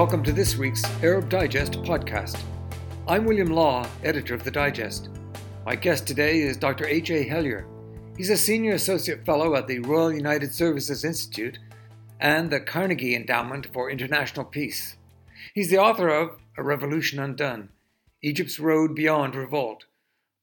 welcome 0.00 0.22
to 0.22 0.32
this 0.32 0.56
week's 0.56 0.82
Arab 1.02 1.28
Digest 1.28 1.72
podcast. 1.82 2.40
I'm 3.06 3.26
William 3.26 3.48
Law, 3.50 3.86
editor 4.02 4.32
of 4.32 4.44
the 4.44 4.50
Digest. 4.50 5.10
My 5.66 5.76
guest 5.76 6.06
today 6.06 6.40
is 6.40 6.56
Dr. 6.56 6.86
H.A. 6.86 7.24
Hellyer. 7.24 7.66
He's 8.16 8.30
a 8.30 8.36
senior 8.38 8.72
associate 8.72 9.26
fellow 9.26 9.54
at 9.54 9.68
the 9.68 9.80
Royal 9.80 10.10
United 10.10 10.54
Services 10.54 11.04
Institute 11.04 11.58
and 12.18 12.48
the 12.48 12.60
Carnegie 12.60 13.14
Endowment 13.14 13.66
for 13.74 13.90
International 13.90 14.46
Peace. 14.46 14.96
He's 15.52 15.68
the 15.68 15.76
author 15.76 16.08
of 16.08 16.38
A 16.56 16.62
Revolution 16.62 17.18
Undone 17.18 17.68
Egypt's 18.22 18.58
Road 18.58 18.94
Beyond 18.94 19.34
Revolt, 19.34 19.84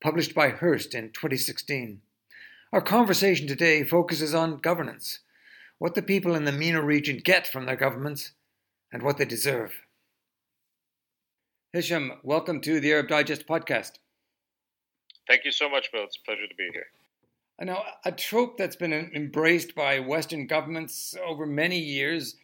published 0.04 0.36
by 0.36 0.50
Hurst 0.50 0.94
in 0.94 1.10
2016. 1.14 2.02
Our 2.72 2.82
conversation 2.82 3.48
today 3.48 3.84
focuses 3.84 4.36
on 4.36 4.60
governance, 4.60 5.22
what 5.80 5.96
the 5.96 6.04
people 6.04 6.36
in 6.36 6.46
the 6.46 6.52
MENA 6.52 6.84
region 6.84 7.22
get 7.24 7.48
from 7.48 7.66
their 7.66 7.76
governments, 7.76 8.34
and 8.92 9.04
what 9.04 9.18
they 9.18 9.26
deserve. 9.26 9.74
Hisham, 11.74 12.14
welcome 12.24 12.62
to 12.62 12.80
the 12.80 12.92
Arab 12.92 13.10
Digest 13.10 13.46
podcast. 13.46 13.94
Thank 15.28 15.44
you 15.44 15.52
so 15.52 15.70
much, 15.70 15.92
Bill. 15.92 16.04
It's 16.06 16.18
a 16.18 16.26
pleasure 16.26 16.48
to 16.48 16.56
be 16.56 16.70
here. 16.72 16.88
I 17.60 17.66
know 17.66 17.84
a 18.06 18.12
trope 18.12 18.58
that's 18.58 18.76
been 18.76 18.94
embraced 18.94 19.76
by 19.76 20.00
Western 20.00 20.48
governments 20.48 21.16
over 21.26 21.46
many 21.46 21.80
years 21.80 22.36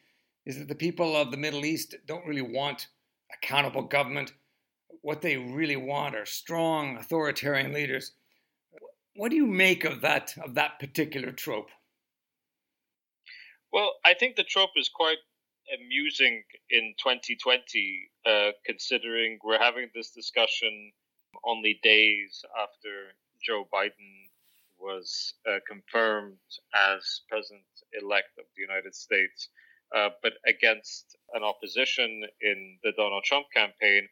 is 0.45 0.57
that 0.57 0.67
the 0.67 0.75
people 0.75 1.15
of 1.15 1.31
the 1.31 1.37
Middle 1.37 1.65
East 1.65 1.95
don't 2.05 2.25
really 2.25 2.41
want 2.41 2.87
accountable 3.31 3.83
government. 3.83 4.33
What 5.01 5.21
they 5.21 5.37
really 5.37 5.77
want 5.77 6.15
are 6.15 6.25
strong 6.25 6.97
authoritarian 6.97 7.73
leaders. 7.73 8.11
What 9.15 9.29
do 9.29 9.35
you 9.35 9.47
make 9.47 9.85
of 9.85 10.01
that 10.01 10.33
of 10.43 10.55
that 10.55 10.79
particular 10.79 11.31
trope? 11.31 11.69
Well, 13.71 13.93
I 14.05 14.13
think 14.13 14.35
the 14.35 14.43
trope 14.43 14.71
is 14.75 14.89
quite 14.89 15.17
amusing 15.71 16.43
in 16.69 16.93
2020, 16.97 18.09
uh, 18.25 18.51
considering 18.65 19.39
we're 19.43 19.59
having 19.59 19.89
this 19.93 20.11
discussion 20.11 20.91
only 21.43 21.79
days 21.83 22.43
after 22.61 23.13
Joe 23.41 23.67
Biden 23.73 24.29
was 24.79 25.33
uh, 25.47 25.59
confirmed 25.67 26.37
as 26.75 27.21
president 27.29 27.63
elect 28.01 28.37
of 28.37 28.45
the 28.55 28.61
United 28.61 28.93
States, 28.95 29.49
uh, 29.95 30.09
but 30.21 30.33
against 30.45 31.15
an 31.33 31.43
opposition 31.43 32.23
in 32.41 32.77
the 32.83 32.91
Donald 32.97 33.23
Trump 33.23 33.47
campaign, 33.53 34.07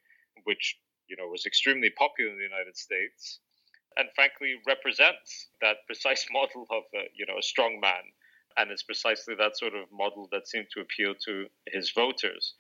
which 0.46 0.78
you 1.08 1.18
know 1.18 1.28
was 1.28 1.46
extremely 1.46 1.90
popular 1.98 2.32
in 2.32 2.38
the 2.38 2.44
United 2.44 2.78
States, 2.78 3.40
and 3.98 4.08
frankly 4.16 4.56
represents 4.66 5.48
that 5.62 5.86
precise 5.88 6.26
model 6.32 6.66
of 6.72 6.84
a, 6.96 7.04
you 7.14 7.26
know 7.26 7.38
a 7.38 7.44
strong 7.44 7.80
man 7.82 8.04
and 8.62 8.72
it's 8.72 8.84
precisely 8.84 9.34
that 9.36 9.58
sort 9.58 9.74
of 9.74 9.92
model 9.92 10.30
that 10.32 10.48
seemed 10.48 10.68
to 10.72 10.82
appeal 10.82 11.16
to 11.26 11.48
his 11.68 11.92
voters. 11.92 12.54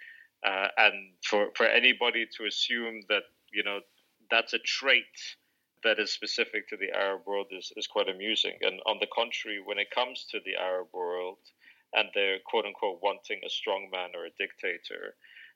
Uh, 0.45 0.67
and 0.77 1.13
for, 1.23 1.49
for 1.55 1.67
anybody 1.67 2.25
to 2.37 2.45
assume 2.45 3.01
that 3.07 3.23
you 3.53 3.63
know 3.63 3.79
that's 4.31 4.53
a 4.53 4.59
trait 4.59 5.37
that 5.83 5.99
is 5.99 6.11
specific 6.11 6.67
to 6.69 6.77
the 6.77 6.95
Arab 6.95 7.21
world 7.25 7.47
is, 7.51 7.71
is 7.75 7.87
quite 7.87 8.09
amusing. 8.09 8.53
And 8.61 8.79
on 8.85 8.97
the 8.99 9.07
contrary, 9.13 9.61
when 9.63 9.79
it 9.79 9.89
comes 9.93 10.25
to 10.31 10.39
the 10.45 10.55
Arab 10.59 10.87
world 10.93 11.37
and 11.93 12.09
they're 12.13 12.37
quote 12.45 12.65
unquote 12.65 12.99
wanting 13.01 13.41
a 13.45 13.49
strong 13.49 13.89
man 13.91 14.09
or 14.15 14.25
a 14.25 14.37
dictator, 14.39 15.15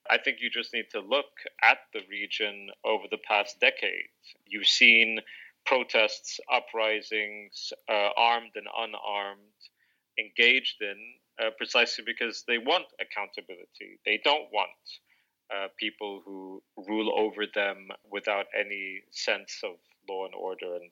I 0.10 0.20
think 0.20 0.38
you 0.40 0.50
just 0.52 0.74
need 0.74 0.90
to 0.92 1.00
look 1.00 1.34
at 1.64 1.80
the 1.94 2.02
region 2.10 2.70
over 2.84 3.06
the 3.10 3.18
past 3.28 3.60
decade. 3.60 4.10
You've 4.46 4.68
seen 4.68 5.20
protests, 5.66 6.40
uprisings, 6.52 7.74
uh, 7.90 8.10
armed 8.16 8.52
and 8.56 8.68
unarmed, 8.78 9.40
engaged 10.20 10.82
in 10.82 10.98
uh, 11.42 11.50
precisely 11.58 12.04
because 12.06 12.44
they 12.48 12.58
want 12.58 12.86
accountability. 13.00 14.00
They 14.06 14.20
don't 14.24 14.52
want 14.54 14.70
uh, 15.54 15.68
people 15.78 16.22
who 16.26 16.64
rule 16.88 17.14
over 17.18 17.46
them 17.54 17.90
without 18.10 18.46
any 18.58 19.02
sense 19.12 19.60
of 19.64 19.76
law 20.10 20.26
and 20.26 20.36
order 20.36 20.76
and 20.76 20.92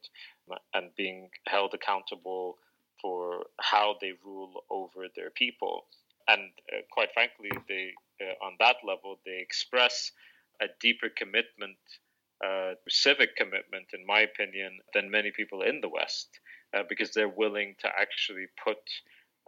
and 0.73 0.89
being 0.97 1.29
held 1.47 1.73
accountable 1.73 2.57
for 3.01 3.45
how 3.61 3.95
they 4.01 4.11
rule 4.25 4.63
over 4.69 5.07
their 5.15 5.29
people. 5.29 5.85
And 6.27 6.51
uh, 6.71 6.81
quite 6.91 7.09
frankly, 7.13 7.51
they 7.67 7.93
uh, 8.21 8.45
on 8.45 8.55
that 8.59 8.77
level 8.85 9.19
they 9.25 9.39
express 9.39 10.11
a 10.61 10.67
deeper 10.79 11.09
commitment, 11.09 11.77
uh, 12.45 12.73
civic 12.89 13.35
commitment, 13.35 13.87
in 13.93 14.05
my 14.05 14.21
opinion, 14.21 14.79
than 14.93 15.09
many 15.09 15.31
people 15.31 15.61
in 15.63 15.81
the 15.81 15.89
West, 15.89 16.29
uh, 16.75 16.83
because 16.87 17.11
they're 17.11 17.27
willing 17.29 17.75
to 17.79 17.87
actually 17.87 18.45
put 18.63 18.77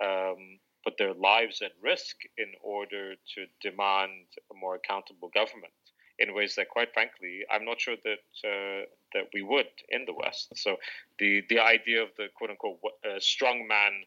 um, 0.03 0.59
put 0.83 0.97
their 0.97 1.13
lives 1.13 1.61
at 1.61 1.71
risk 1.81 2.15
in 2.37 2.53
order 2.61 3.15
to 3.35 3.45
demand 3.61 4.27
a 4.51 4.55
more 4.55 4.75
accountable 4.75 5.29
government 5.33 5.73
in 6.19 6.33
ways 6.33 6.55
that, 6.55 6.69
quite 6.69 6.93
frankly, 6.93 7.41
I'm 7.51 7.65
not 7.65 7.81
sure 7.81 7.95
that 8.03 8.47
uh, 8.47 8.85
that 9.13 9.27
we 9.33 9.41
would 9.41 9.67
in 9.89 10.05
the 10.05 10.13
West. 10.13 10.47
So 10.55 10.77
the 11.19 11.43
the 11.49 11.59
idea 11.59 12.03
of 12.03 12.09
the 12.17 12.27
quote 12.35 12.51
unquote 12.51 12.79
uh, 13.03 13.19
strong 13.19 13.67
man 13.67 14.03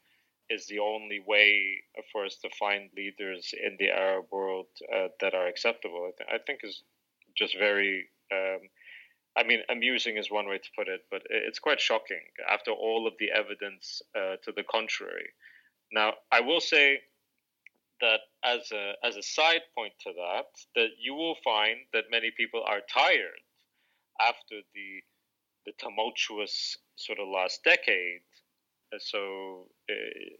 is 0.50 0.66
the 0.66 0.78
only 0.78 1.20
way 1.26 1.82
for 2.10 2.24
us 2.24 2.36
to 2.36 2.48
find 2.58 2.88
leaders 2.96 3.52
in 3.62 3.76
the 3.78 3.90
Arab 3.90 4.26
world 4.32 4.66
uh, 4.94 5.08
that 5.20 5.34
are 5.34 5.46
acceptable. 5.46 6.08
I, 6.08 6.12
th- 6.16 6.30
I, 6.32 6.44
think 6.46 6.60
is 6.62 6.82
just 7.36 7.56
very. 7.58 8.06
Um, 8.32 8.60
I 9.36 9.44
mean, 9.44 9.60
amusing 9.68 10.16
is 10.16 10.30
one 10.30 10.48
way 10.48 10.58
to 10.58 10.70
put 10.76 10.88
it, 10.88 11.02
but 11.10 11.22
it's 11.30 11.60
quite 11.60 11.80
shocking 11.80 12.22
after 12.50 12.72
all 12.72 13.06
of 13.06 13.12
the 13.20 13.30
evidence 13.30 14.02
uh, 14.16 14.36
to 14.42 14.52
the 14.56 14.64
contrary. 14.64 15.28
Now, 15.92 16.14
I 16.32 16.40
will 16.40 16.60
say 16.60 17.00
that 18.00 18.20
as 18.44 18.70
a 18.72 18.92
as 19.04 19.16
a 19.16 19.22
side 19.22 19.62
point 19.76 19.94
to 20.04 20.12
that, 20.12 20.46
that 20.76 20.90
you 21.00 21.14
will 21.14 21.36
find 21.44 21.78
that 21.92 22.04
many 22.10 22.30
people 22.36 22.62
are 22.66 22.80
tired 22.92 23.40
after 24.20 24.60
the 24.74 25.02
the 25.66 25.72
tumultuous 25.78 26.78
sort 26.96 27.18
of 27.18 27.28
last 27.28 27.62
decade. 27.64 28.22
So 28.98 29.68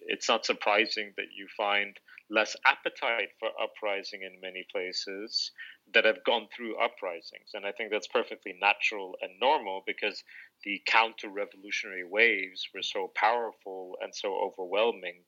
it's 0.07 0.29
not 0.29 0.47
surprising 0.47 1.13
that 1.17 1.27
you 1.37 1.47
find 1.57 1.99
less 2.31 2.57
appetite 2.67 3.31
for 3.39 3.51
uprising 3.63 4.23
in 4.23 4.41
many 4.41 4.67
places 4.73 5.53
that 5.95 6.05
have 6.05 6.25
gone 6.25 6.49
through 6.55 6.77
uprisings. 6.79 7.51
And 7.55 7.67
I 7.67 7.73
think 7.73 7.91
that's 7.91 8.09
perfectly 8.09 8.55
natural 8.61 9.17
and 9.23 9.33
normal 9.41 9.83
because 9.87 10.25
the 10.65 10.81
counter 10.87 11.29
revolutionary 11.29 12.05
waves 12.05 12.69
were 12.75 12.83
so 12.83 13.13
powerful 13.15 13.97
and 14.03 14.15
so 14.15 14.35
overwhelming 14.35 15.25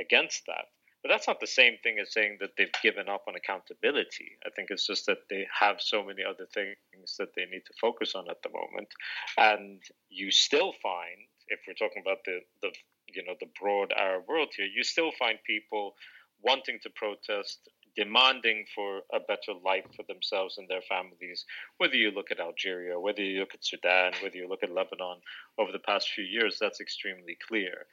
against 0.00 0.46
that. 0.46 0.66
But 1.02 1.10
that's 1.10 1.28
not 1.28 1.40
the 1.40 1.46
same 1.46 1.74
thing 1.82 1.98
as 2.00 2.12
saying 2.12 2.38
that 2.40 2.50
they've 2.58 2.82
given 2.82 3.08
up 3.08 3.24
on 3.28 3.36
accountability. 3.36 4.36
I 4.44 4.50
think 4.50 4.70
it's 4.70 4.86
just 4.86 5.06
that 5.06 5.28
they 5.30 5.46
have 5.58 5.80
so 5.80 6.02
many 6.02 6.24
other 6.24 6.46
things 6.52 6.76
that 7.18 7.34
they 7.36 7.44
need 7.44 7.62
to 7.66 7.74
focus 7.80 8.14
on 8.14 8.28
at 8.28 8.42
the 8.42 8.50
moment. 8.50 8.88
And 9.36 9.80
you 10.08 10.32
still 10.32 10.72
find, 10.82 11.28
if 11.48 11.60
we're 11.66 11.74
talking 11.74 12.02
about 12.04 12.24
the, 12.24 12.40
the 12.62 12.72
you 13.14 13.24
know 13.24 13.34
the 13.40 13.48
broad 13.60 13.92
Arab 13.96 14.24
world 14.28 14.48
here, 14.56 14.66
you 14.66 14.82
still 14.82 15.12
find 15.18 15.38
people 15.46 15.94
wanting 16.42 16.78
to 16.82 16.90
protest, 16.90 17.68
demanding 17.96 18.64
for 18.74 18.98
a 19.14 19.20
better 19.20 19.54
life 19.64 19.86
for 19.96 20.04
themselves 20.08 20.58
and 20.58 20.68
their 20.68 20.82
families. 20.82 21.44
Whether 21.78 21.96
you 21.96 22.10
look 22.10 22.30
at 22.32 22.40
Algeria, 22.40 22.98
whether 22.98 23.22
you 23.22 23.40
look 23.40 23.54
at 23.54 23.64
Sudan, 23.64 24.12
whether 24.20 24.36
you 24.36 24.48
look 24.48 24.62
at 24.64 24.74
Lebanon, 24.74 25.20
over 25.58 25.70
the 25.70 25.78
past 25.78 26.10
few 26.10 26.24
years, 26.24 26.58
that's 26.60 26.80
extremely 26.80 27.36
clear 27.48 27.86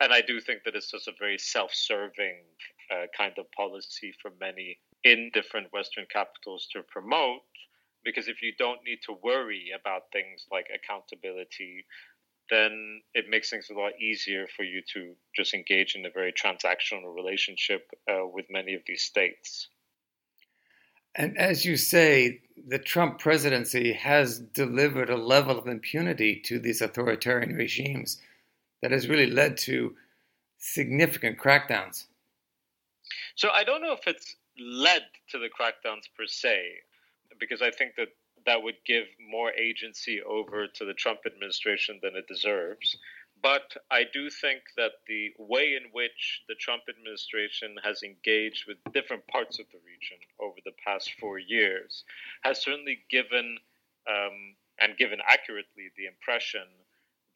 and 0.00 0.12
I 0.12 0.20
do 0.20 0.40
think 0.40 0.64
that 0.64 0.74
it's 0.74 0.90
just 0.90 1.08
a 1.08 1.12
very 1.18 1.38
self-serving 1.38 2.36
uh, 2.92 3.06
kind 3.16 3.32
of 3.38 3.50
policy 3.52 4.14
for 4.20 4.30
many 4.40 4.78
in 5.04 5.30
different 5.32 5.72
Western 5.72 6.06
capitals 6.10 6.68
to 6.72 6.82
promote. 6.82 7.40
Because 8.04 8.28
if 8.28 8.42
you 8.42 8.52
don't 8.58 8.84
need 8.84 8.98
to 9.06 9.16
worry 9.22 9.70
about 9.78 10.02
things 10.12 10.46
like 10.52 10.66
accountability, 10.72 11.84
then 12.50 13.00
it 13.14 13.24
makes 13.28 13.50
things 13.50 13.68
a 13.70 13.74
lot 13.74 13.92
easier 14.00 14.46
for 14.54 14.62
you 14.62 14.82
to 14.92 15.14
just 15.34 15.54
engage 15.54 15.96
in 15.96 16.06
a 16.06 16.10
very 16.10 16.32
transactional 16.32 17.14
relationship 17.14 17.90
uh, 18.08 18.26
with 18.26 18.46
many 18.48 18.74
of 18.74 18.82
these 18.86 19.02
states. 19.02 19.68
And 21.16 21.36
as 21.38 21.64
you 21.64 21.76
say, 21.76 22.42
the 22.68 22.78
Trump 22.78 23.18
presidency 23.18 23.92
has 23.94 24.38
delivered 24.38 25.08
a 25.08 25.16
level 25.16 25.58
of 25.58 25.66
impunity 25.66 26.40
to 26.44 26.58
these 26.58 26.82
authoritarian 26.82 27.56
regimes 27.56 28.20
that 28.86 28.92
has 28.92 29.08
really 29.08 29.26
led 29.26 29.56
to 29.56 29.96
significant 30.58 31.36
crackdowns. 31.36 32.04
So 33.34 33.48
I 33.50 33.64
don't 33.64 33.82
know 33.82 33.94
if 33.94 34.06
it's 34.06 34.36
led 34.60 35.02
to 35.30 35.40
the 35.40 35.48
crackdowns 35.48 36.04
per 36.16 36.26
se, 36.28 36.62
because 37.40 37.62
I 37.62 37.72
think 37.72 37.96
that 37.96 38.10
that 38.46 38.62
would 38.62 38.76
give 38.86 39.06
more 39.28 39.50
agency 39.50 40.22
over 40.22 40.68
to 40.68 40.84
the 40.84 40.94
Trump 40.94 41.18
administration 41.26 41.98
than 42.00 42.14
it 42.14 42.28
deserves. 42.28 42.96
But 43.42 43.76
I 43.90 44.04
do 44.12 44.30
think 44.30 44.60
that 44.76 44.92
the 45.08 45.32
way 45.36 45.74
in 45.74 45.90
which 45.90 46.42
the 46.48 46.54
Trump 46.54 46.82
administration 46.88 47.74
has 47.82 48.04
engaged 48.04 48.66
with 48.68 48.76
different 48.94 49.26
parts 49.26 49.58
of 49.58 49.66
the 49.72 49.80
region 49.84 50.18
over 50.38 50.58
the 50.64 50.78
past 50.86 51.10
four 51.18 51.40
years 51.40 52.04
has 52.42 52.62
certainly 52.62 53.00
given, 53.10 53.58
um, 54.08 54.54
and 54.78 54.96
given 54.96 55.18
accurately, 55.26 55.90
the 55.96 56.06
impression 56.06 56.68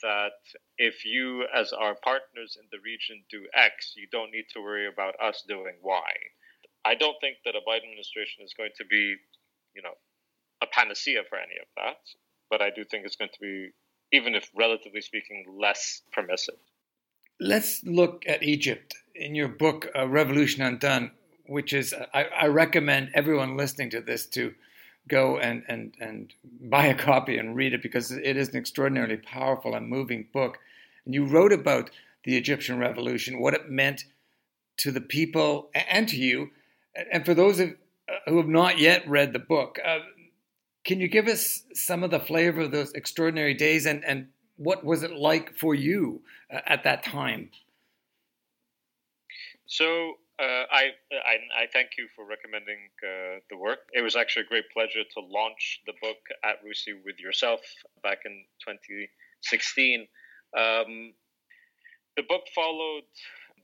that 0.03 0.39
if 0.79 1.05
you, 1.05 1.45
as 1.55 1.73
our 1.73 1.95
partners 2.03 2.57
in 2.61 2.67
the 2.73 2.79
region, 2.85 3.23
do 3.31 3.47
X, 3.55 3.95
you 3.97 4.07
don't 4.11 4.31
need 4.31 4.47
to 4.55 4.61
worry 4.61 4.87
about 4.87 5.15
us 5.23 5.45
doing 5.47 5.75
Y. 5.83 6.11
I 6.85 6.95
don't 6.95 7.17
think 7.21 7.39
that 7.45 7.55
a 7.55 7.61
Biden 7.69 7.89
administration 7.89 8.45
is 8.45 8.55
going 8.57 8.71
to 8.79 8.85
be, 8.85 9.17
you 9.75 9.83
know, 9.83 9.95
a 10.63 10.67
panacea 10.67 11.23
for 11.29 11.37
any 11.37 11.57
of 11.61 11.69
that. 11.77 11.99
But 12.49 12.63
I 12.63 12.71
do 12.71 12.85
think 12.85 13.05
it's 13.05 13.17
going 13.17 13.31
to 13.33 13.41
be, 13.41 13.71
even 14.13 14.35
if 14.35 14.51
relatively 14.55 15.01
speaking, 15.01 15.45
less 15.59 16.03
permissive. 16.13 16.57
Let's 17.39 17.83
look 17.85 18.25
at 18.27 18.43
Egypt. 18.43 18.95
In 19.15 19.35
your 19.35 19.49
book, 19.49 19.89
uh, 19.97 20.09
Revolution 20.09 20.63
Undone, 20.63 21.13
which 21.47 21.73
is, 21.73 21.95
I, 22.13 22.25
I 22.25 22.47
recommend 22.47 23.11
everyone 23.15 23.57
listening 23.57 23.91
to 23.91 24.01
this 24.01 24.27
to 24.29 24.55
go 25.11 25.39
and, 25.39 25.63
and, 25.69 25.95
and 26.01 26.33
buy 26.63 26.87
a 26.87 26.95
copy 26.95 27.37
and 27.37 27.57
read 27.57 27.75
it 27.75 27.83
because 27.83 28.11
it 28.13 28.37
is 28.37 28.49
an 28.49 28.57
extraordinarily 28.57 29.17
powerful 29.17 29.75
and 29.75 29.89
moving 29.89 30.29
book. 30.33 30.59
And 31.05 31.15
you 31.15 31.27
wrote 31.27 31.53
about 31.53 31.91
the 32.25 32.37
Egyptian 32.37 32.79
revolution, 32.79 33.41
what 33.41 33.55
it 33.55 33.69
meant 33.69 34.05
to 34.79 34.93
the 34.93 35.01
people 35.01 35.71
and 35.75 36.09
to 36.09 36.17
you. 36.17 36.51
And 37.13 37.25
for 37.27 37.35
those 37.35 37.61
of, 37.61 37.71
uh, 38.09 38.31
who 38.31 38.39
have 38.39 38.49
not 38.49 38.79
yet 38.79 39.07
read 39.09 39.33
the 39.33 39.39
book, 39.39 39.79
uh, 39.85 39.99
can 40.85 41.01
you 41.01 41.09
give 41.09 41.27
us 41.29 41.63
some 41.75 42.03
of 42.03 42.11
the 42.11 42.21
flavor 42.21 42.63
of 42.63 42.71
those 42.71 42.93
extraordinary 42.93 43.55
days 43.55 43.87
and, 43.87 44.05
and 44.05 44.29
what 44.57 44.85
was 44.85 45.03
it 45.03 45.13
like 45.13 45.57
for 45.57 45.75
you 45.75 46.23
uh, 46.53 46.61
at 46.67 46.85
that 46.85 47.03
time? 47.03 47.51
So 49.67 50.15
uh, 50.41 50.65
I, 50.73 50.91
I, 51.13 51.65
I 51.65 51.67
thank 51.73 51.91
you 51.99 52.09
for 52.17 52.25
recommending 52.25 52.89
uh, 53.05 53.41
the 53.51 53.57
work. 53.57 53.81
It 53.93 54.01
was 54.01 54.17
actually 54.17 54.47
a 54.47 54.49
great 54.49 54.71
pleasure 54.73 55.05
to 55.05 55.21
launch 55.21 55.81
the 55.87 55.93
book 56.01 56.17
at 56.43 56.65
RUSI 56.65 57.05
with 57.05 57.21
yourself 57.21 57.61
back 58.03 58.21
in 58.25 58.45
2016. 58.67 60.09
Um, 60.57 61.13
the 62.17 62.23
book 62.27 62.45
followed 62.55 63.05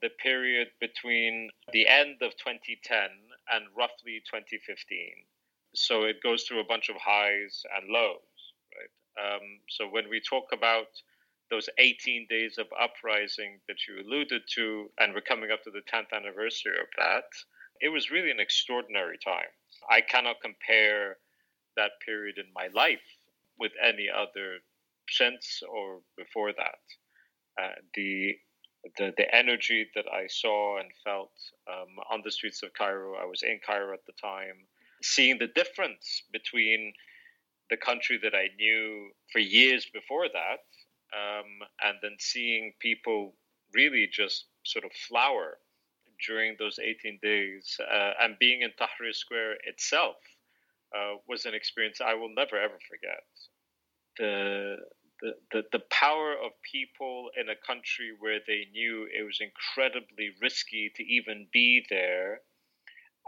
the 0.02 0.10
period 0.22 0.68
between 0.80 1.48
the 1.72 1.88
end 1.88 2.20
of 2.20 2.36
2010 2.36 3.08
and 3.52 3.64
roughly 3.76 4.20
2015. 4.28 4.84
So 5.74 6.04
it 6.04 6.22
goes 6.22 6.44
through 6.44 6.60
a 6.60 6.68
bunch 6.68 6.90
of 6.90 6.96
highs 6.96 7.64
and 7.76 7.88
lows, 7.88 8.36
right? 8.76 8.92
Um, 9.16 9.60
so 9.70 9.88
when 9.88 10.10
we 10.10 10.20
talk 10.20 10.52
about 10.52 10.88
those 11.50 11.68
18 11.78 12.26
days 12.28 12.58
of 12.58 12.66
uprising 12.78 13.60
that 13.68 13.86
you 13.86 14.00
alluded 14.00 14.42
to, 14.54 14.90
and 14.98 15.14
we're 15.14 15.20
coming 15.20 15.50
up 15.50 15.62
to 15.64 15.70
the 15.70 15.82
10th 15.92 16.12
anniversary 16.12 16.78
of 16.80 16.88
that, 16.98 17.24
it 17.80 17.88
was 17.88 18.10
really 18.10 18.30
an 18.30 18.40
extraordinary 18.40 19.18
time. 19.24 19.50
I 19.90 20.00
cannot 20.00 20.40
compare 20.42 21.18
that 21.76 21.92
period 22.04 22.38
in 22.38 22.46
my 22.54 22.68
life 22.74 23.04
with 23.58 23.72
any 23.82 24.08
other 24.08 24.58
since 25.08 25.62
or 25.68 26.00
before 26.16 26.52
that. 26.52 27.62
Uh, 27.62 27.74
the, 27.94 28.34
the 28.98 29.12
the 29.16 29.34
energy 29.34 29.88
that 29.94 30.04
I 30.12 30.26
saw 30.26 30.78
and 30.78 30.90
felt 31.04 31.32
um, 31.68 31.96
on 32.10 32.22
the 32.24 32.30
streets 32.30 32.62
of 32.62 32.72
Cairo. 32.74 33.16
I 33.16 33.24
was 33.24 33.42
in 33.42 33.60
Cairo 33.64 33.94
at 33.94 34.04
the 34.06 34.12
time, 34.20 34.66
seeing 35.02 35.38
the 35.38 35.48
difference 35.48 36.22
between 36.32 36.92
the 37.70 37.76
country 37.76 38.18
that 38.22 38.34
I 38.34 38.48
knew 38.56 39.10
for 39.32 39.38
years 39.38 39.86
before 39.92 40.28
that 40.28 40.60
um, 41.14 41.66
and 41.82 41.98
then 42.02 42.16
seeing 42.18 42.72
people 42.80 43.34
really 43.74 44.08
just 44.10 44.46
sort 44.64 44.84
of 44.84 44.92
flower 44.92 45.58
during 46.26 46.56
those 46.58 46.78
18 46.78 47.18
days 47.22 47.78
uh, 47.80 48.12
and 48.20 48.38
being 48.38 48.62
in 48.62 48.70
Tahrir 48.70 49.14
Square 49.14 49.56
itself 49.64 50.16
uh, 50.96 51.16
was 51.28 51.44
an 51.44 51.54
experience 51.54 52.00
I 52.00 52.14
will 52.14 52.32
never 52.34 52.58
ever 52.58 52.78
forget. 52.88 53.24
The, 54.18 54.76
the, 55.20 55.32
the, 55.52 55.62
the 55.72 55.84
power 55.90 56.32
of 56.32 56.52
people 56.70 57.30
in 57.38 57.48
a 57.48 57.66
country 57.66 58.12
where 58.18 58.40
they 58.46 58.66
knew 58.72 59.06
it 59.12 59.24
was 59.24 59.40
incredibly 59.40 60.30
risky 60.40 60.90
to 60.96 61.02
even 61.02 61.46
be 61.52 61.84
there, 61.90 62.40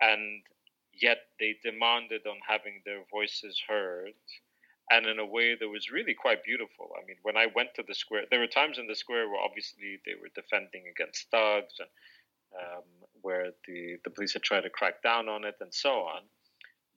and 0.01 0.43
yet 0.95 1.19
they 1.39 1.57
demanded 1.63 2.23
on 2.27 2.37
having 2.49 2.81
their 2.85 3.03
voices 3.11 3.61
heard 3.69 4.15
and 4.91 5.07
in 5.07 5.19
a 5.19 5.27
way 5.27 5.55
that 5.55 5.69
was 5.69 5.91
really 5.91 6.15
quite 6.15 6.45
beautiful. 6.45 6.91
I 6.97 7.05
mean, 7.07 7.17
when 7.23 7.37
I 7.37 7.47
went 7.55 7.71
to 7.77 7.85
the 7.87 7.95
square, 7.95 8.25
there 8.31 8.41
were 8.41 8.47
times 8.47 8.79
in 8.79 8.87
the 8.87 8.95
square 8.95 9.29
where 9.29 9.41
obviously 9.41 10.01
they 10.07 10.15
were 10.21 10.31
defending 10.35 10.85
against 10.91 11.31
thugs 11.31 11.75
and 11.79 11.89
um, 12.57 12.85
where 13.21 13.51
the, 13.67 13.97
the 14.05 14.11
police 14.11 14.33
had 14.33 14.43
tried 14.43 14.63
to 14.63 14.71
crack 14.71 15.03
down 15.03 15.29
on 15.29 15.45
it 15.45 15.57
and 15.61 15.73
so 15.73 15.91
on. 15.91 16.23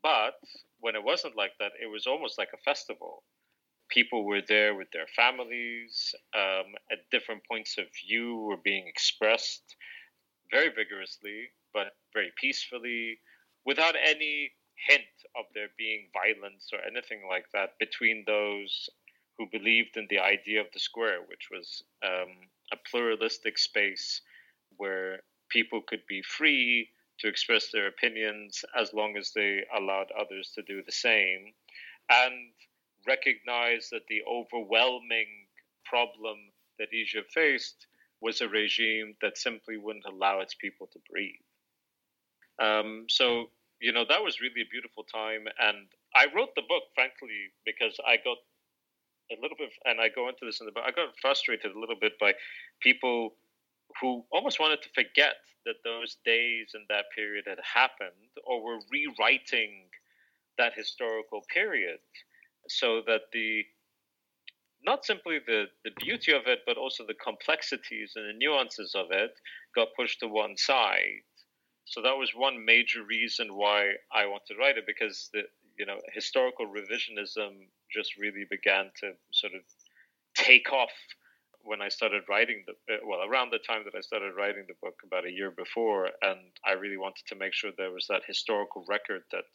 But 0.04 0.36
when 0.80 0.96
it 0.96 1.04
wasn't 1.04 1.38
like 1.38 1.52
that, 1.60 1.74
it 1.82 1.88
was 1.88 2.08
almost 2.08 2.38
like 2.38 2.50
a 2.54 2.64
festival. 2.64 3.24
People 3.90 4.26
were 4.26 4.42
there 4.48 4.74
with 4.74 4.90
their 4.92 5.08
families. 5.16 6.16
Um, 6.34 6.74
at 6.92 7.10
different 7.12 7.44
points 7.46 7.78
of 7.78 7.86
view 8.06 8.38
were 8.38 8.58
being 8.64 8.88
expressed 8.88 9.76
very 10.50 10.70
vigorously, 10.70 11.50
but 11.74 11.96
very 12.14 12.32
peacefully, 12.40 13.20
without 13.66 13.96
any 13.96 14.52
hint 14.88 15.04
of 15.36 15.45
there 15.54 15.69
being 15.78 16.10
violence 16.13 16.69
or 16.74 16.80
anything 16.86 17.22
like 17.30 17.45
that 17.54 17.78
between 17.80 18.24
those 18.25 18.89
who 19.38 19.45
believed 19.51 19.98
in 19.98 20.07
the 20.10 20.19
idea 20.19 20.62
of 20.62 20.68
the 20.74 20.80
square, 20.80 21.19
which 21.28 21.50
was 21.51 21.83
um, 22.06 22.30
a 22.74 22.78
pluralistic 22.89 23.57
space 23.57 24.22
where 24.78 25.22
people 25.50 25.81
could 25.81 26.06
be 26.07 26.22
free 26.22 26.89
to 27.19 27.28
express 27.28 27.72
their 27.72 27.88
opinions 27.88 28.63
as 28.80 28.94
long 28.94 29.16
as 29.18 29.31
they 29.33 29.63
allowed 29.78 30.07
others 30.19 30.51
to 30.56 30.62
do 30.63 30.81
the 30.84 30.92
same, 30.92 31.54
and 32.10 32.51
recognize 33.07 33.89
that 33.92 34.07
the 34.10 34.22
overwhelming 34.30 35.48
problem 35.86 36.38
that 36.80 36.94
Egypt 36.94 37.31
faced 37.31 37.88
was 38.22 38.42
a 38.42 38.48
regime 38.48 39.16
that 39.22 39.38
simply 39.38 39.77
wouldn't 39.77 40.06
allow 40.06 40.39
its 40.39 40.56
people 40.56 40.88
to 40.92 41.00
breathe. 41.10 41.34
Um, 42.62 43.06
so 43.10 43.50
you 43.81 43.92
know 43.92 44.06
that 44.07 44.24
was 44.24 44.39
really 44.39 44.62
a 44.62 44.72
beautiful 44.72 45.04
time. 45.04 45.45
And 45.60 45.89
i 46.16 46.28
wrote 46.36 46.54
the 46.56 46.68
book 46.69 46.83
frankly 46.95 47.51
because 47.66 47.98
i 48.07 48.16
got 48.18 48.38
a 49.31 49.38
little 49.42 49.57
bit 49.57 49.72
and 49.86 50.00
i 50.00 50.07
go 50.10 50.30
into 50.30 50.45
this 50.45 50.60
in 50.60 50.66
the 50.66 50.72
book 50.72 50.83
i 50.86 50.92
got 50.92 51.18
frustrated 51.22 51.72
a 51.75 51.80
little 51.80 52.00
bit 52.00 52.13
by 52.19 52.33
people 52.81 53.36
who 54.00 54.24
almost 54.31 54.60
wanted 54.60 54.81
to 54.81 54.89
forget 54.95 55.36
that 55.66 55.75
those 55.83 56.18
days 56.25 56.72
and 56.74 56.86
that 56.89 57.06
period 57.16 57.45
had 57.48 57.60
happened 57.62 58.31
or 58.45 58.63
were 58.63 58.80
rewriting 58.92 59.89
that 60.57 60.74
historical 60.75 61.42
period 61.54 62.00
so 62.67 63.01
that 63.06 63.22
the 63.34 63.63
not 64.84 65.06
simply 65.06 65.39
the, 65.46 65.65
the 65.86 65.91
beauty 66.00 66.32
of 66.34 66.41
it, 66.48 66.60
but 66.65 66.75
also 66.77 67.06
the 67.06 67.13
complexities 67.13 68.13
and 68.15 68.27
the 68.27 68.38
nuances 68.38 68.96
of 68.96 69.08
it 69.12 69.32
got 69.75 69.89
pushed 69.96 70.20
to 70.20 70.27
one 70.27 70.58
side 70.58 71.22
so 71.86 72.02
that 72.02 72.18
was 72.18 72.32
one 72.36 72.64
major 72.66 73.04
reason 73.04 73.50
why 73.56 73.94
I 74.12 74.26
wanted 74.26 74.54
to 74.54 74.60
write 74.60 74.78
it 74.78 74.86
because 74.86 75.30
the 75.34 75.44
you 75.78 75.86
know 75.86 75.98
historical 76.14 76.68
revisionism 76.68 77.68
just 77.92 78.18
really 78.18 78.46
began 78.50 78.92
to 79.02 79.14
sort 79.32 79.54
of 79.54 79.62
take 80.36 80.72
off 80.72 80.92
when 81.64 81.82
I 81.82 81.90
started 81.90 82.24
writing 82.30 82.64
the 82.66 82.94
uh, 82.94 82.98
well 83.06 83.22
around 83.28 83.52
the 83.52 83.60
time 83.60 83.84
that 83.86 83.96
I 83.96 84.02
started 84.02 84.34
writing 84.36 84.66
the 84.68 84.76
book 84.82 85.02
about 85.06 85.26
a 85.26 85.32
year 85.32 85.52
before, 85.52 86.10
and 86.22 86.40
I 86.66 86.74
really 86.74 86.98
wanted 86.98 87.26
to 87.28 87.36
make 87.36 87.54
sure 87.54 87.72
there 87.72 87.92
was 87.92 88.08
that 88.08 88.24
historical 88.26 88.86
record 88.88 89.24
that 89.32 89.46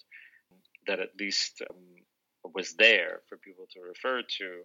that 0.86 1.00
at 1.00 1.18
least 1.18 1.62
um, 1.68 2.52
was 2.54 2.74
there 2.74 3.20
for 3.28 3.36
people 3.36 3.66
to 3.72 3.80
refer 3.80 4.22
to. 4.22 4.62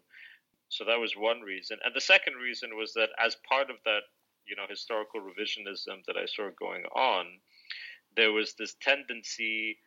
So 0.70 0.86
that 0.86 1.00
was 1.00 1.14
one 1.18 1.42
reason, 1.42 1.80
and 1.84 1.94
the 1.94 2.02
second 2.02 2.36
reason 2.36 2.78
was 2.78 2.94
that 2.94 3.10
as 3.24 3.36
part 3.48 3.70
of 3.70 3.78
that 3.86 4.04
you 4.52 4.58
know 4.58 4.68
historical 4.70 5.22
revisionism 5.22 6.04
that 6.06 6.18
I 6.18 6.26
saw 6.26 6.50
going 6.60 6.84
on, 6.94 7.26
there 8.18 8.34
was 8.34 8.54
this 8.60 8.76
tendency 8.82 9.78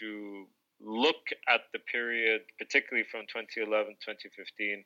to 0.00 0.46
look 0.80 1.28
at 1.46 1.60
the 1.74 1.78
period, 1.92 2.40
particularly 2.58 3.06
from 3.10 3.26
2011 3.28 3.96
2015, 4.00 4.82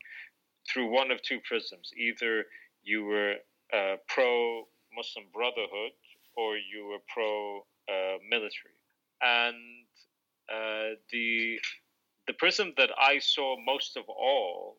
through 0.69 0.91
one 0.91 1.13
of 1.13 1.23
two 1.23 1.39
prisms. 1.47 1.91
Either 1.97 2.45
you 2.83 3.05
were 3.05 3.35
uh, 3.73 3.97
pro 4.09 4.65
Muslim 4.93 5.27
Brotherhood 5.33 5.93
or 6.37 6.57
you 6.57 6.87
were 6.91 7.03
pro 7.07 7.61
uh, 7.89 8.19
military. 8.29 8.75
And 9.23 9.87
uh, 10.53 10.99
the 11.13 11.61
the 12.27 12.35
prism 12.35 12.75
that 12.77 12.91
I 12.99 13.21
saw 13.21 13.57
most 13.65 13.97
of 13.97 14.05
all, 14.09 14.79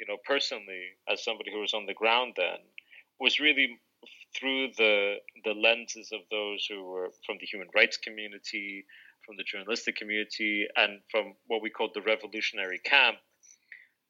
you 0.00 0.06
know, 0.06 0.16
personally, 0.26 0.98
as 1.08 1.24
somebody 1.24 1.52
who 1.52 1.60
was 1.60 1.74
on 1.74 1.86
the 1.86 1.94
ground 1.94 2.34
then, 2.36 2.58
was 3.20 3.38
really 3.38 3.78
through 4.38 4.68
the 4.76 5.16
the 5.44 5.54
lenses 5.54 6.10
of 6.12 6.20
those 6.30 6.66
who 6.68 6.84
were 6.84 7.10
from 7.26 7.36
the 7.40 7.46
human 7.46 7.68
rights 7.74 7.96
community, 7.96 8.84
from 9.26 9.36
the 9.36 9.44
journalistic 9.44 9.96
community, 9.96 10.66
and 10.76 11.00
from 11.10 11.34
what 11.46 11.62
we 11.62 11.70
called 11.70 11.92
the 11.94 12.02
revolutionary 12.02 12.78
camp 12.78 13.18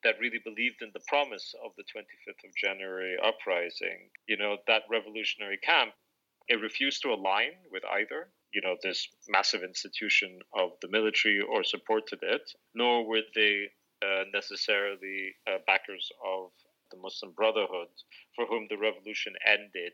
that 0.02 0.20
really 0.20 0.40
believed 0.44 0.80
in 0.80 0.90
the 0.94 1.04
promise 1.09 1.54
of 1.64 1.73
the 1.76 1.85
25th 1.85 2.49
of 2.49 2.54
January 2.56 3.16
uprising. 3.23 4.09
You 4.26 4.37
know, 4.37 4.56
that 4.66 4.82
revolutionary 4.90 5.59
camp, 5.59 5.92
it 6.49 6.61
refused 6.61 7.02
to 7.02 7.12
align 7.12 7.52
with 7.70 7.82
either, 7.85 8.30
you 8.54 8.62
know, 8.62 8.76
this 8.82 9.06
massive 9.28 9.62
institution 9.62 10.38
of 10.54 10.70
the 10.80 10.88
military 10.88 11.40
or 11.40 11.62
supported 11.64 12.20
it, 12.23 12.42
nor 12.75 13.06
were 13.06 13.20
they 13.35 13.66
uh, 14.02 14.25
necessarily 14.32 15.35
uh, 15.47 15.59
backers 15.66 16.09
of 16.25 16.50
the 16.90 16.99
Muslim 16.99 17.32
Brotherhood, 17.32 17.88
for 18.35 18.47
whom 18.47 18.66
the 18.68 18.78
revolution 18.78 19.35
ended 19.47 19.92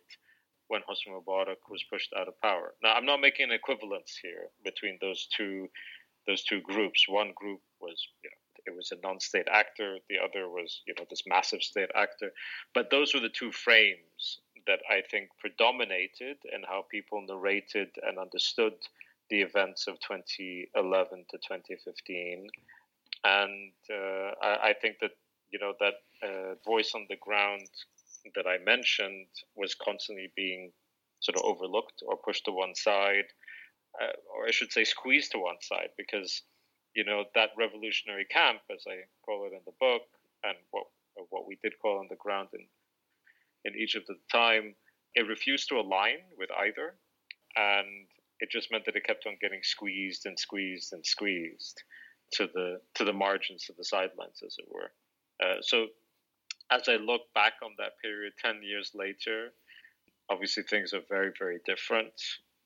when 0.69 0.83
Hosni 0.83 1.13
Mubarak 1.13 1.63
was 1.71 1.85
pushed 1.85 2.13
out 2.19 2.29
of 2.29 2.41
power. 2.41 2.75
Now, 2.83 2.95
I'm 2.95 3.07
not 3.07 3.21
making 3.21 3.51
an 3.51 3.53
equivalence 3.53 4.19
here 4.21 4.49
between 4.65 4.99
those 5.01 5.29
two 5.37 5.69
those 6.27 6.43
two 6.43 6.61
groups. 6.61 7.09
One 7.09 7.33
group 7.37 7.61
was, 7.81 8.09
you 8.25 8.31
know, 8.31 8.73
it 8.73 8.77
was 8.77 8.91
a 8.91 9.07
non-state 9.07 9.47
actor. 9.49 9.99
The 10.11 10.19
other 10.19 10.49
was, 10.49 10.83
you 10.87 10.95
know, 10.99 11.07
this 11.09 11.23
massive 11.25 11.63
state 11.63 11.91
actor. 11.95 12.33
But 12.75 12.91
those 12.91 13.15
were 13.15 13.21
the 13.21 13.29
two 13.29 13.53
frames 13.53 14.41
that 14.67 14.81
I 14.91 15.03
think 15.09 15.29
predominated 15.39 16.39
in 16.53 16.63
how 16.67 16.85
people 16.91 17.25
narrated 17.27 17.91
and 18.03 18.19
understood 18.19 18.75
the 19.31 19.41
events 19.41 19.87
of 19.87 20.01
2011 20.01 21.27
to 21.31 21.37
2015. 21.39 22.47
And 23.25 23.73
uh, 23.91 24.31
I, 24.43 24.71
I, 24.71 24.75
think 24.81 24.97
that, 25.01 25.13
you 25.51 25.59
know, 25.59 25.75
that 25.81 25.95
uh, 26.23 26.55
voice 26.65 26.93
on 26.95 27.07
the 27.09 27.17
ground 27.17 27.69
that 28.35 28.47
I 28.47 28.59
mentioned 28.65 29.29
was 29.55 29.75
constantly 29.75 30.31
being 30.35 30.73
sort 31.21 31.37
of 31.37 31.45
overlooked 31.45 32.03
or 32.07 32.17
pushed 32.17 32.45
to 32.47 32.53
one 32.53 32.75
side, 32.75 33.27
uh, 34.01 34.13
or 34.35 34.47
I 34.47 34.51
should 34.51 34.73
say, 34.73 34.85
squeezed 34.85 35.33
to 35.33 35.39
one 35.39 35.61
side, 35.61 35.91
because 35.97 36.43
you 36.95 37.05
know 37.05 37.25
that 37.35 37.51
revolutionary 37.59 38.27
camp, 38.27 38.61
as 38.71 38.85
I 38.89 39.05
call 39.25 39.47
it 39.47 39.55
in 39.55 39.61
the 39.65 39.73
book, 39.81 40.03
and 40.45 40.57
what 40.71 40.87
what 41.31 41.47
we 41.47 41.59
did 41.63 41.75
call 41.81 41.99
on 41.99 42.09
the 42.11 42.17
ground 42.17 42.49
in 42.53 42.67
in 43.65 43.81
Egypt 43.81 44.09
at 44.11 44.17
the 44.17 44.39
time, 44.39 44.75
it 45.15 45.27
refused 45.27 45.69
to 45.69 45.77
align 45.77 46.19
with 46.39 46.51
either, 46.59 46.97
and 47.57 48.07
it 48.41 48.51
just 48.51 48.71
meant 48.71 48.85
that 48.85 48.97
it 48.97 49.05
kept 49.05 49.27
on 49.27 49.37
getting 49.41 49.61
squeezed 49.63 50.27
and 50.27 50.39
squeezed 50.39 50.93
and 50.93 51.05
squeezed 51.05 51.83
to 52.33 52.49
the 52.53 52.81
to 52.95 53.05
the 53.05 53.13
margins, 53.13 53.65
to 53.65 53.73
the 53.77 53.85
sidelines, 53.85 54.43
as 54.45 54.57
it 54.59 54.67
were. 54.69 54.93
Uh, 55.43 55.57
so 55.61 55.87
as 56.71 56.89
I 56.89 56.97
look 56.97 57.23
back 57.35 57.55
on 57.63 57.73
that 57.79 57.93
period 58.03 58.33
10 58.43 58.63
years 58.63 58.93
later, 58.95 59.53
obviously 60.31 60.63
things 60.63 60.93
are 60.93 61.03
very, 61.09 61.33
very 61.39 61.59
different. 61.65 62.13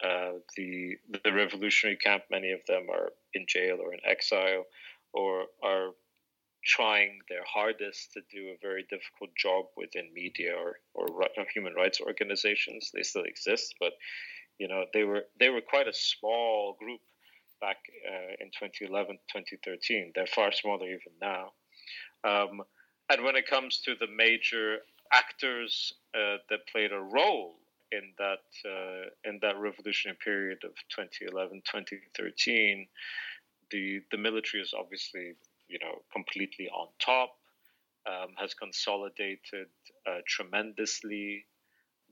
Uh, 0.02 0.40
the 0.56 0.96
the 1.24 1.32
revolutionary 1.32 1.96
camp, 1.96 2.22
many 2.30 2.52
of 2.52 2.60
them 2.66 2.86
are 2.90 3.12
in 3.34 3.44
jail 3.46 3.78
or 3.82 3.92
in 3.92 4.00
exile, 4.04 4.64
or 5.12 5.44
are 5.62 5.90
trying 6.64 7.18
their 7.28 7.44
hardest 7.46 8.12
to 8.12 8.20
do 8.32 8.48
a 8.48 8.58
very 8.62 8.84
difficult 8.88 9.30
job 9.36 9.66
within 9.76 10.12
media 10.14 10.54
or, 10.56 10.76
or 10.94 11.06
human 11.54 11.74
rights 11.74 12.00
organizations. 12.00 12.90
They 12.94 13.02
still 13.02 13.24
exist, 13.24 13.74
but 13.78 13.92
you 14.58 14.68
know 14.68 14.86
they 14.94 15.04
were 15.04 15.24
they 15.38 15.50
were 15.50 15.60
quite 15.60 15.88
a 15.88 15.92
small 15.92 16.76
group 16.78 17.00
back 17.60 17.76
uh, 18.08 18.36
in 18.40 18.48
2011, 18.58 19.18
2013. 19.32 20.12
They're 20.14 20.26
far 20.26 20.50
smaller 20.50 20.86
even 20.86 21.12
now. 21.20 21.52
Um, 22.24 22.62
and 23.08 23.24
when 23.24 23.36
it 23.36 23.46
comes 23.46 23.80
to 23.82 23.94
the 23.98 24.06
major 24.06 24.78
actors 25.12 25.94
uh, 26.14 26.36
that 26.48 26.66
played 26.70 26.92
a 26.92 27.00
role 27.00 27.56
in 27.92 28.12
that 28.18 28.46
uh, 28.64 29.10
in 29.24 29.40
that 29.42 29.58
revolutionary 29.58 30.16
period 30.24 30.58
of 30.62 30.70
2011 30.94 31.62
2013 31.66 32.86
the 33.72 34.00
the 34.12 34.16
military 34.16 34.62
is 34.62 34.72
obviously 34.78 35.34
you 35.68 35.78
know 35.80 35.98
completely 36.12 36.68
on 36.68 36.86
top 37.00 37.30
um, 38.06 38.34
has 38.36 38.54
consolidated 38.54 39.68
uh, 40.06 40.20
tremendously. 40.26 41.44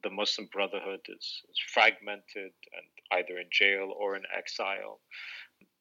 The 0.02 0.10
Muslim 0.10 0.48
Brotherhood 0.52 1.00
is, 1.08 1.42
is, 1.50 1.58
fragmented 1.72 2.52
and 2.72 2.86
either 3.12 3.38
in 3.38 3.46
jail 3.50 3.92
or 3.98 4.16
in 4.16 4.22
exile. 4.36 5.00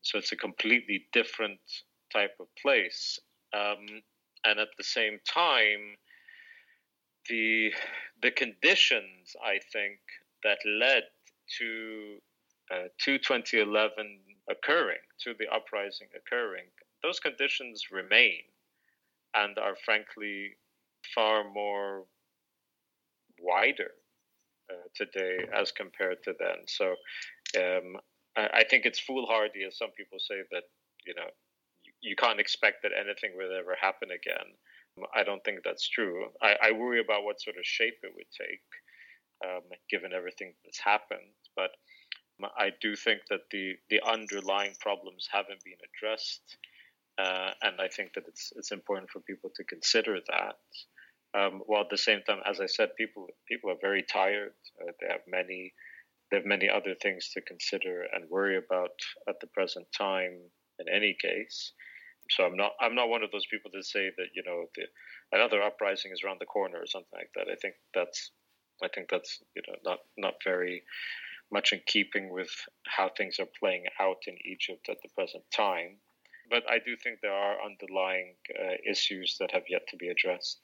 So 0.01 0.17
it's 0.17 0.31
a 0.31 0.35
completely 0.35 1.05
different 1.13 1.59
type 2.11 2.35
of 2.39 2.47
place. 2.55 3.19
Um, 3.53 4.01
and 4.47 4.59
at 4.59 4.69
the 4.77 4.83
same 4.83 5.19
time, 5.27 5.97
the 7.29 7.73
the 8.21 8.31
conditions 8.31 9.35
I 9.43 9.59
think 9.73 9.99
that 10.43 10.59
led 10.65 11.03
to 11.59 12.17
uh, 12.71 12.87
to 13.05 13.17
2011 13.17 14.19
occurring, 14.49 15.03
to 15.23 15.33
the 15.37 15.47
uprising 15.53 16.07
occurring, 16.15 16.65
those 17.03 17.19
conditions 17.19 17.85
remain 17.91 18.41
and 19.35 19.57
are 19.57 19.75
frankly 19.85 20.55
far 21.13 21.43
more 21.49 22.05
wider 23.39 23.91
uh, 24.71 24.87
today 24.95 25.37
as 25.53 25.71
compared 25.71 26.23
to 26.23 26.33
then. 26.39 26.65
So 26.67 26.95
um, 27.57 27.97
I, 28.35 28.59
I, 28.59 28.63
think 28.69 28.85
it's 28.85 28.99
foolhardy, 28.99 29.63
as 29.65 29.77
some 29.77 29.91
people 29.97 30.17
say, 30.19 30.41
that 30.51 30.63
you 31.05 31.13
know 31.13 31.29
you 32.01 32.15
can't 32.15 32.39
expect 32.39 32.83
that 32.83 32.91
anything 32.93 33.37
will 33.37 33.55
ever 33.57 33.75
happen 33.79 34.09
again. 34.11 34.53
I 35.15 35.23
don't 35.23 35.43
think 35.43 35.59
that's 35.63 35.87
true. 35.87 36.25
I, 36.41 36.55
I 36.61 36.71
worry 36.71 36.99
about 36.99 37.23
what 37.23 37.41
sort 37.41 37.57
of 37.57 37.65
shape 37.65 37.99
it 38.03 38.13
would 38.15 38.31
take, 38.31 38.65
um, 39.45 39.61
given 39.89 40.13
everything 40.13 40.53
that's 40.63 40.79
happened. 40.79 41.33
But 41.55 41.71
I 42.57 42.71
do 42.81 42.95
think 42.95 43.21
that 43.29 43.49
the, 43.51 43.75
the 43.89 44.01
underlying 44.05 44.73
problems 44.79 45.27
haven't 45.31 45.63
been 45.63 45.77
addressed, 45.85 46.57
uh, 47.17 47.51
and 47.61 47.81
I 47.81 47.87
think 47.87 48.13
that 48.13 48.27
it's 48.27 48.53
it's 48.55 48.71
important 48.71 49.09
for 49.09 49.19
people 49.21 49.51
to 49.55 49.63
consider 49.63 50.19
that. 50.27 50.57
Um, 51.37 51.61
while 51.65 51.81
at 51.81 51.89
the 51.89 51.97
same 51.97 52.21
time, 52.21 52.39
as 52.45 52.59
I 52.61 52.67
said, 52.67 52.95
people 52.95 53.27
people 53.47 53.71
are 53.71 53.81
very 53.81 54.03
tired. 54.03 54.53
Uh, 54.79 54.91
they 55.01 55.07
have 55.07 55.21
many 55.27 55.73
they 56.29 56.37
have 56.37 56.45
many 56.45 56.69
other 56.69 56.93
things 56.93 57.29
to 57.33 57.41
consider 57.41 58.05
and 58.13 58.29
worry 58.29 58.57
about 58.57 58.91
at 59.27 59.39
the 59.39 59.47
present 59.47 59.87
time. 59.97 60.37
In 60.79 60.87
any 60.93 61.15
case, 61.19 61.73
so 62.29 62.43
I'm 62.45 62.55
not 62.55 62.73
I'm 62.79 62.95
not 62.95 63.09
one 63.09 63.23
of 63.23 63.31
those 63.31 63.45
people 63.45 63.71
that 63.73 63.85
say 63.85 64.11
that 64.17 64.27
you 64.33 64.43
know 64.45 64.65
the, 64.75 64.83
another 65.31 65.61
uprising 65.61 66.11
is 66.11 66.21
around 66.23 66.39
the 66.39 66.45
corner 66.45 66.77
or 66.77 66.87
something 66.87 67.17
like 67.17 67.31
that. 67.35 67.51
I 67.51 67.55
think 67.55 67.75
that's 67.93 68.31
I 68.83 68.87
think 68.87 69.09
that's 69.09 69.39
you 69.55 69.61
know 69.67 69.75
not 69.83 69.99
not 70.17 70.35
very 70.43 70.83
much 71.51 71.71
in 71.71 71.81
keeping 71.85 72.29
with 72.29 72.49
how 72.85 73.09
things 73.09 73.39
are 73.39 73.47
playing 73.59 73.85
out 73.99 74.17
in 74.27 74.37
Egypt 74.45 74.89
at 74.89 74.97
the 75.01 75.09
present 75.15 75.43
time. 75.55 75.97
But 76.49 76.63
I 76.69 76.79
do 76.79 76.95
think 76.95 77.19
there 77.21 77.33
are 77.33 77.57
underlying 77.61 78.35
uh, 78.57 78.75
issues 78.89 79.37
that 79.39 79.51
have 79.51 79.63
yet 79.69 79.81
to 79.89 79.97
be 79.97 80.09
addressed. 80.09 80.59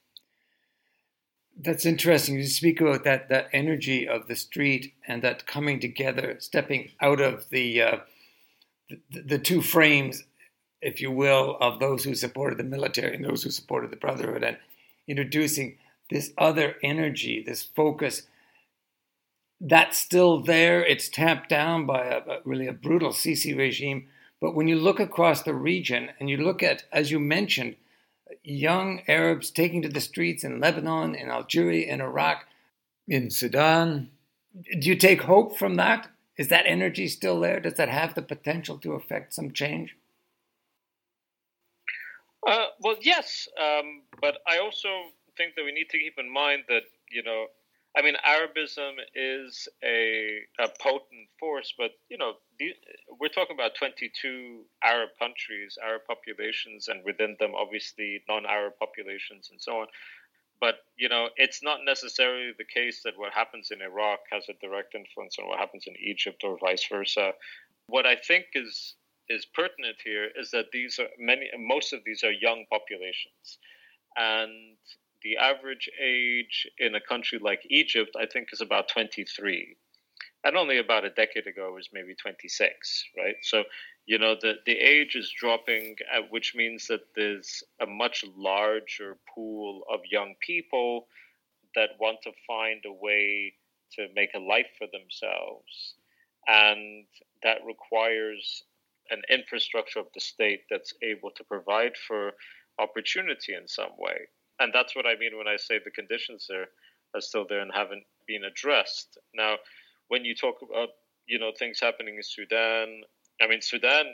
That's 1.60 1.86
interesting. 1.86 2.36
You 2.36 2.46
speak 2.46 2.82
about 2.82 3.04
that 3.04 3.30
that 3.30 3.50
energy 3.54 4.08
of 4.08 4.28
the 4.28 4.36
street 4.36 4.94
and 5.08 5.22
that 5.22 5.46
coming 5.46 5.80
together, 5.80 6.38
stepping 6.40 6.92
out 7.00 7.22
of 7.22 7.50
the 7.50 7.82
uh, 7.82 7.98
the, 9.12 9.40
two 9.40 9.62
frames 9.62 10.24
if 10.84 11.02
you 11.02 11.12
will, 11.12 11.58
of 11.62 11.80
those 11.80 12.04
who 12.04 12.14
supported 12.14 12.60
the 12.60 12.64
military 12.64 13.16
and 13.16 13.26
those 13.26 13.44
who 13.44 13.50
supported 13.50 13.90
the 13.90 13.96
Brotherhood, 13.96 14.44
and 14.44 14.58
introducing 15.08 15.78
this 16.10 16.32
other 16.38 16.76
energy, 16.84 17.42
this 17.46 17.64
focus. 17.64 18.24
That's 19.60 19.98
still 19.98 20.42
there. 20.42 20.84
It's 20.84 21.08
tamped 21.08 21.50
down 21.50 21.86
by 21.86 22.06
a, 22.06 22.18
a, 22.18 22.40
really 22.44 22.68
a 22.68 22.74
brutal 22.74 23.12
Sisi 23.12 23.58
regime. 23.58 24.08
But 24.42 24.56
when 24.56 24.68
you 24.68 24.76
look 24.76 25.00
across 25.00 25.42
the 25.42 25.54
region 25.54 26.10
and 26.20 26.30
you 26.30 26.38
look 26.38 26.62
at, 26.62 26.84
as 26.92 27.12
you 27.12 27.20
mentioned, 27.20 27.78
young 28.44 29.02
Arabs 29.08 29.52
taking 29.52 29.82
to 29.84 29.90
the 29.90 30.02
streets 30.02 30.44
in 30.44 30.60
Lebanon, 30.60 31.16
in 31.16 31.30
Algeria, 31.30 31.92
in 31.92 32.02
Iraq, 32.02 32.46
in 33.08 33.30
Sudan, 33.30 34.10
do 34.54 34.90
you 34.90 34.98
take 34.98 35.22
hope 35.22 35.58
from 35.58 35.76
that? 35.76 36.10
Is 36.38 36.48
that 36.50 36.66
energy 36.66 37.08
still 37.08 37.40
there? 37.40 37.60
Does 37.60 37.76
that 37.76 37.90
have 37.90 38.16
the 38.16 38.22
potential 38.22 38.78
to 38.80 38.94
affect 38.94 39.34
some 39.34 39.52
change? 39.52 39.96
Uh, 42.48 42.66
well, 42.82 42.96
yes, 43.02 43.48
um, 43.62 44.02
but 44.22 44.40
I 44.48 44.58
also 44.58 44.90
think 45.38 45.56
that 45.56 45.64
we 45.64 45.72
need 45.72 45.90
to 45.90 45.98
keep 45.98 46.16
in 46.18 46.32
mind 46.32 46.64
that 46.68 46.84
you 47.14 47.24
know, 47.24 47.46
I 47.96 48.02
mean, 48.02 48.16
Arabism 48.26 48.96
is 49.14 49.68
a, 49.84 50.40
a 50.60 50.68
potent 50.82 51.30
force, 51.40 51.74
but 51.78 51.92
you 52.10 52.18
know, 52.18 52.34
the, 52.60 52.74
we're 53.20 53.30
talking 53.30 53.56
about 53.56 53.76
22 53.76 54.64
Arab 54.84 55.10
countries, 55.20 55.78
Arab 55.82 56.02
populations, 56.08 56.88
and 56.88 57.04
within 57.06 57.38
them, 57.40 57.54
obviously, 57.56 58.24
non-Arab 58.28 58.74
populations, 58.80 59.50
and 59.52 59.62
so 59.62 59.82
on. 59.82 59.88
But 60.64 60.76
you 60.96 61.10
know, 61.10 61.28
it's 61.36 61.62
not 61.62 61.80
necessarily 61.84 62.52
the 62.58 62.64
case 62.64 63.02
that 63.04 63.18
what 63.18 63.34
happens 63.34 63.70
in 63.70 63.82
Iraq 63.82 64.20
has 64.32 64.46
a 64.48 64.54
direct 64.66 64.96
influence 64.96 65.36
on 65.38 65.46
what 65.50 65.60
happens 65.60 65.84
in 65.88 65.94
Egypt 65.98 66.42
or 66.46 66.58
vice 66.58 66.88
versa. 66.90 67.34
What 67.88 68.06
I 68.06 68.16
think 68.16 68.46
is 68.56 68.96
is 69.28 69.46
pertinent 69.46 69.98
here 70.06 70.30
is 70.40 70.52
that 70.52 70.68
these 70.72 71.00
are 71.00 71.10
many 71.20 71.50
most 71.60 71.92
of 71.92 72.00
these 72.06 72.24
are 72.24 72.32
young 72.32 72.64
populations. 72.72 73.60
And 74.16 74.78
the 75.22 75.36
average 75.36 75.90
age 76.02 76.66
in 76.80 76.96
a 76.96 77.02
country 77.02 77.40
like 77.44 77.60
Egypt 77.70 78.16
I 78.18 78.26
think 78.26 78.48
is 78.54 78.62
about 78.62 78.88
23 78.88 79.76
and 80.46 80.56
only 80.56 80.78
about 80.78 81.04
a 81.04 81.10
decade 81.10 81.48
ago 81.48 81.74
was 81.74 81.90
maybe 81.92 82.16
26 82.16 83.04
right? 83.18 83.36
So 83.42 83.64
you 84.06 84.18
know 84.20 84.36
the 84.42 84.56
the 84.66 84.74
age 84.78 85.16
is 85.16 85.32
dropping 85.38 85.96
uh, 86.16 86.22
which 86.30 86.54
means 86.56 86.88
that 86.88 87.02
there's 87.16 87.64
a 87.82 87.86
much 87.86 88.24
larger 88.36 89.18
pool 89.34 89.84
of 89.92 90.00
young 90.12 90.36
people 90.46 91.08
that 91.76 91.90
want 92.00 92.18
to 92.24 92.32
find 92.48 92.84
a 92.86 92.94
way 92.94 93.54
to 93.92 94.08
make 94.16 94.30
a 94.36 94.40
life 94.40 94.68
for 94.78 94.88
themselves 94.92 95.96
and 96.48 97.06
that 97.44 97.60
requires 97.66 98.64
an 99.10 99.22
infrastructure 99.30 100.00
of 100.00 100.08
the 100.14 100.20
state 100.20 100.62
that's 100.70 100.94
able 101.04 101.32
to 101.32 101.44
provide 101.44 101.94
for 102.08 102.32
opportunity 102.80 103.54
in 103.54 103.68
some 103.68 103.92
way. 103.98 104.18
And 104.60 104.72
that's 104.74 104.96
what 104.96 105.06
I 105.06 105.16
mean 105.16 105.38
when 105.38 105.48
I 105.48 105.58
say 105.58 105.80
the 105.84 105.92
conditions 105.92 106.48
are 106.52 106.68
are 107.16 107.22
still 107.22 107.46
there 107.48 107.60
and 107.60 107.72
haven't 107.72 108.06
been 108.28 108.44
addressed. 108.44 109.20
Now, 109.36 109.58
when 110.08 110.26
you 110.26 110.34
talk 110.36 110.56
about 110.64 110.90
you 111.28 111.40
know 111.40 111.52
things 111.58 111.80
happening 111.80 112.16
in 112.16 112.24
Sudan, 112.24 113.02
I 113.42 113.48
mean 113.48 113.62
Sudan. 113.62 114.06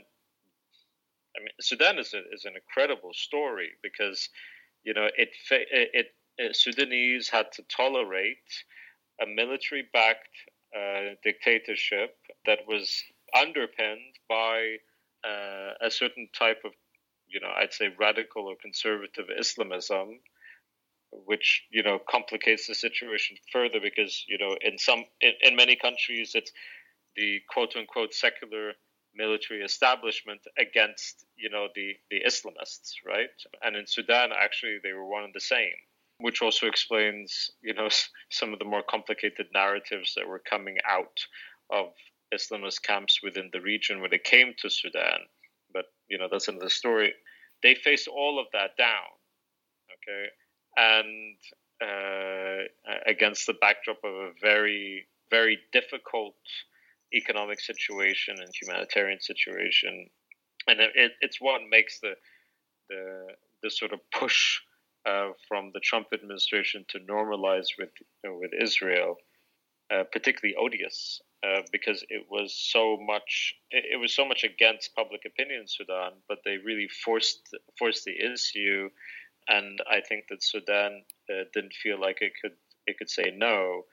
I 1.35 1.39
mean 1.39 1.53
Sudan 1.61 1.99
is 1.99 2.13
a, 2.13 2.19
is 2.33 2.45
an 2.45 2.53
incredible 2.55 3.13
story 3.13 3.69
because 3.83 4.29
you 4.83 4.93
know 4.93 5.07
it 5.17 5.29
it, 5.51 6.13
it 6.37 6.55
Sudanese 6.55 7.29
had 7.29 7.51
to 7.53 7.63
tolerate 7.63 8.37
a 9.21 9.25
military-backed 9.27 10.29
uh, 10.75 11.15
dictatorship 11.23 12.15
that 12.45 12.59
was 12.67 13.03
underpinned 13.37 14.15
by 14.29 14.77
uh, 15.27 15.73
a 15.81 15.91
certain 15.91 16.29
type 16.37 16.61
of, 16.63 16.71
you 17.27 17.39
know, 17.41 17.49
I'd 17.55 17.73
say 17.73 17.89
radical 17.99 18.47
or 18.47 18.55
conservative 18.61 19.25
Islamism, 19.37 20.19
which 21.11 21.63
you 21.71 21.83
know 21.83 21.99
complicates 22.09 22.67
the 22.67 22.75
situation 22.75 23.35
further 23.51 23.79
because 23.81 24.23
you 24.27 24.37
know 24.37 24.55
in 24.61 24.77
some 24.77 25.03
in, 25.21 25.31
in 25.41 25.55
many 25.55 25.75
countries 25.75 26.33
it's 26.35 26.51
the 27.15 27.39
quote 27.49 27.75
unquote 27.75 28.13
secular 28.13 28.73
military 29.19 29.61
establishment 29.61 30.41
against 30.57 31.25
you 31.35 31.49
know 31.49 31.67
the 31.75 31.89
the 32.09 32.21
Islamists, 32.25 32.93
right? 33.05 33.37
And 33.61 33.75
in 33.75 33.85
Sudan, 33.85 34.29
actually, 34.31 34.77
they 34.81 34.93
were 34.93 35.05
one 35.05 35.25
and 35.25 35.33
the 35.33 35.49
same, 35.55 35.77
which 36.19 36.41
also 36.41 36.65
explains 36.65 37.51
you 37.61 37.73
know 37.73 37.89
some 38.29 38.53
of 38.53 38.59
the 38.59 38.71
more 38.73 38.83
complicated 38.95 39.47
narratives 39.53 40.13
that 40.15 40.27
were 40.27 40.49
coming 40.53 40.77
out 40.87 41.19
of 41.69 41.87
Islamist 42.33 42.81
camps 42.83 43.19
within 43.21 43.49
the 43.51 43.61
region 43.61 44.01
when 44.01 44.13
it 44.13 44.23
came 44.23 44.53
to 44.61 44.69
Sudan. 44.69 45.19
But 45.73 45.85
you 46.07 46.17
know 46.17 46.27
that's 46.31 46.47
another 46.47 46.69
story. 46.69 47.13
They 47.61 47.75
faced 47.75 48.07
all 48.07 48.39
of 48.39 48.47
that 48.53 48.71
down, 48.77 49.11
okay, 49.95 50.25
and 50.77 51.37
uh, 51.81 52.63
against 53.05 53.45
the 53.47 53.57
backdrop 53.59 53.99
of 54.03 54.13
a 54.13 54.31
very 54.41 55.07
very 55.29 55.59
difficult 55.71 56.35
economic 57.13 57.59
situation 57.59 58.35
and 58.39 58.49
humanitarian 58.61 59.19
situation, 59.19 60.09
and 60.67 60.79
it, 60.79 61.11
it's 61.21 61.37
what 61.39 61.61
makes 61.69 61.99
the 61.99 62.13
the 62.89 63.27
the 63.63 63.69
sort 63.69 63.93
of 63.93 63.99
push 64.11 64.59
uh, 65.05 65.29
from 65.47 65.71
the 65.73 65.79
Trump 65.79 66.07
administration 66.13 66.85
to 66.89 66.99
normalize 66.99 67.67
with 67.77 67.89
you 68.23 68.29
know, 68.29 68.37
with 68.37 68.51
Israel, 68.59 69.17
uh, 69.93 70.03
particularly 70.11 70.55
odious 70.55 71.21
uh, 71.43 71.61
because 71.71 72.03
it 72.09 72.25
was 72.29 72.53
so 72.53 72.97
much 72.97 73.55
it, 73.71 73.85
it, 73.93 73.97
was 73.97 74.13
so 74.13 74.25
much 74.25 74.43
against 74.43 74.95
public 74.95 75.21
opinion 75.25 75.61
in 75.61 75.67
Sudan, 75.67 76.11
but 76.27 76.39
they 76.43 76.57
really 76.57 76.87
forced 76.87 77.55
forced 77.77 78.03
the 78.05 78.15
issue, 78.33 78.89
and 79.47 79.79
I 79.89 80.01
think 80.01 80.25
that 80.29 80.43
Sudan 80.43 81.03
uh, 81.29 81.43
didn't 81.53 81.73
feel 81.73 81.99
like 81.99 82.17
it 82.21 82.33
could 82.41 82.57
it 82.87 82.97
could 82.97 83.09
say 83.09 83.31
no, 83.35 83.83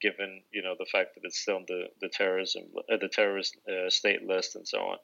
given 0.00 0.42
you 0.52 0.62
know 0.62 0.74
the 0.78 0.86
fact 0.90 1.14
that 1.14 1.24
it's 1.24 1.40
still 1.40 1.56
on 1.56 1.64
the 1.68 1.84
the 2.00 2.08
terrorism 2.08 2.64
uh, 2.92 2.96
the 3.00 3.08
terrorist 3.08 3.56
uh, 3.68 3.90
state 3.90 4.22
list 4.22 4.56
and 4.56 4.66
so 4.66 4.78
on. 4.78 4.98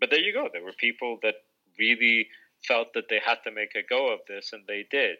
But 0.00 0.10
there 0.10 0.20
you 0.20 0.32
go. 0.32 0.48
There 0.52 0.64
were 0.64 0.72
people 0.72 1.18
that 1.22 1.34
really 1.78 2.28
felt 2.66 2.94
that 2.94 3.08
they 3.08 3.20
had 3.24 3.38
to 3.44 3.50
make 3.50 3.74
a 3.74 3.86
go 3.88 4.12
of 4.12 4.20
this, 4.28 4.52
and 4.52 4.62
they 4.66 4.86
did. 4.90 5.16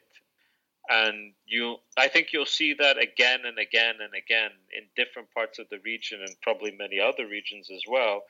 And 0.88 1.34
you, 1.46 1.76
I 1.96 2.08
think 2.08 2.28
you'll 2.32 2.46
see 2.46 2.74
that 2.74 2.98
again 2.98 3.40
and 3.46 3.58
again 3.58 3.96
and 4.02 4.12
again 4.14 4.50
in 4.76 4.84
different 4.96 5.30
parts 5.32 5.58
of 5.58 5.68
the 5.70 5.78
region, 5.84 6.20
and 6.20 6.34
probably 6.42 6.72
many 6.72 6.98
other 6.98 7.26
regions 7.26 7.68
as 7.72 7.82
well, 7.88 8.22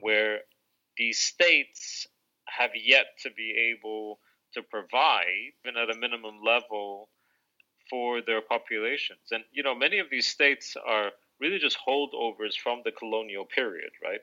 where 0.00 0.40
these 0.96 1.18
states 1.18 2.06
have 2.46 2.70
yet 2.74 3.06
to 3.22 3.30
be 3.30 3.74
able 3.76 4.20
to 4.54 4.62
provide, 4.62 5.52
even 5.64 5.76
at 5.76 5.90
a 5.90 5.98
minimum 5.98 6.36
level, 6.44 7.08
for 7.88 8.20
their 8.22 8.40
populations. 8.40 9.30
And 9.30 9.44
you 9.52 9.62
know, 9.62 9.74
many 9.74 9.98
of 9.98 10.10
these 10.10 10.26
states 10.26 10.76
are 10.86 11.10
really 11.40 11.58
just 11.58 11.78
holdovers 11.86 12.56
from 12.56 12.82
the 12.84 12.92
colonial 12.92 13.44
period, 13.44 13.90
right? 14.02 14.20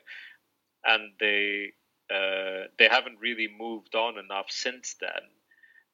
And 0.84 1.12
they 1.20 1.72
uh, 2.10 2.68
they 2.78 2.88
haven't 2.90 3.18
really 3.20 3.48
moved 3.58 3.94
on 3.94 4.18
enough 4.18 4.46
since 4.50 4.94
then, 5.00 5.24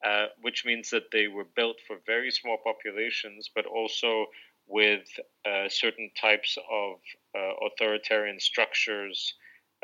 uh, 0.05 0.27
which 0.43 0.65
means 0.65 0.91
that 0.91 1.11
they 1.13 1.29
were 1.29 1.47
built 1.57 1.77
for 1.87 1.99
very 2.07 2.31
small 2.31 2.59
populations, 2.65 3.49
but 3.55 3.67
also 3.67 4.27
with 4.67 5.07
uh, 5.47 5.69
certain 5.69 6.11
types 6.21 6.57
of 6.71 6.95
uh, 7.37 7.67
authoritarian 7.67 8.41
structures 8.41 9.35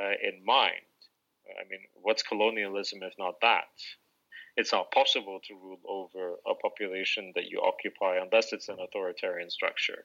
uh, 0.01 0.15
in 0.23 0.45
mind. 0.45 0.87
I 1.49 1.69
mean, 1.69 1.81
what's 1.95 2.23
colonialism 2.23 3.03
if 3.03 3.15
not 3.19 3.41
that? 3.41 3.69
It's 4.57 4.73
not 4.73 4.91
possible 4.91 5.39
to 5.47 5.55
rule 5.55 5.81
over 5.87 6.37
a 6.47 6.55
population 6.55 7.33
that 7.35 7.51
you 7.51 7.61
occupy 7.61 8.17
unless 8.17 8.53
it's 8.53 8.69
an 8.69 8.79
authoritarian 8.81 9.51
structure. 9.51 10.05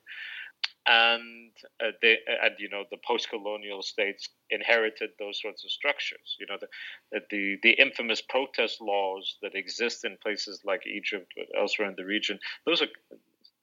And 0.86 1.52
uh, 1.84 1.92
they, 2.02 2.18
and 2.28 2.56
you 2.60 2.70
know 2.70 2.84
the 2.92 2.98
post-colonial 3.06 3.82
states 3.82 4.30
inherited 4.50 5.12
those 5.20 5.40
sorts 5.42 5.64
of 5.64 5.72
structures. 5.72 6.38
You 6.40 6.48
know 6.48 6.58
the 6.60 7.22
the 7.30 7.58
the 7.64 7.72
infamous 7.72 8.22
protest 8.22 8.82
laws 8.82 9.38
that 9.42 9.56
exist 9.56 10.06
in 10.06 10.18
places 10.22 10.62
like 10.66 10.86
Egypt, 10.88 11.32
but 11.36 11.46
elsewhere 11.58 11.88
in 11.88 11.96
the 11.96 12.06
region. 12.06 12.40
Those 12.66 12.82
are 12.82 12.88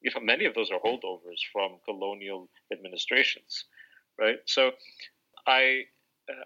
you 0.01 0.11
know 0.15 0.21
many 0.21 0.45
of 0.45 0.55
those 0.55 0.71
are 0.71 0.81
holdovers 0.81 1.43
from 1.53 1.79
colonial 1.85 2.49
administrations, 2.73 3.65
right? 4.19 4.39
So 4.47 4.71
I 5.47 5.85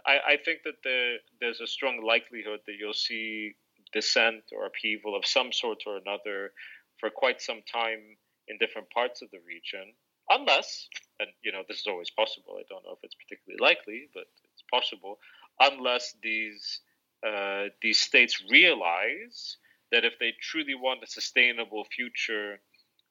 I, 0.07 0.19
I, 0.33 0.37
think 0.45 0.61
that 0.65 0.83
the, 0.85 1.17
there's 1.41 1.61
a 1.61 1.67
strong 1.67 2.05
likelihood 2.07 2.61
that 2.67 2.75
you'll 2.79 2.93
see 2.93 3.55
dissent 3.93 4.45
or 4.53 4.67
upheaval 4.67 5.17
of 5.17 5.27
some 5.27 5.53
sort 5.53 5.83
or 5.87 5.97
another 5.97 6.53
for 6.99 7.11
quite 7.11 7.41
some 7.41 7.63
time 7.71 8.01
in 8.49 8.59
different 8.59 8.91
parts 8.91 9.23
of 9.23 9.31
the 9.31 9.39
region, 9.47 9.93
unless, 10.31 10.89
and 11.21 11.29
you 11.43 11.53
know, 11.53 11.63
this 11.69 11.81
is 11.81 11.87
always 11.87 12.11
possible. 12.11 12.55
I 12.59 12.65
don't 12.69 12.85
know 12.85 12.93
if 12.93 12.99
it's 13.03 13.15
particularly 13.15 13.61
likely, 13.61 14.09
but 14.15 14.25
it's 14.53 14.65
possible, 14.71 15.19
unless 15.61 16.15
these 16.23 16.81
uh, 17.27 17.67
these 17.81 18.01
states 18.01 18.43
realize 18.51 19.57
that 19.93 20.05
if 20.05 20.15
they 20.19 20.33
truly 20.41 20.75
want 20.75 21.05
a 21.05 21.07
sustainable 21.07 21.85
future 21.85 22.59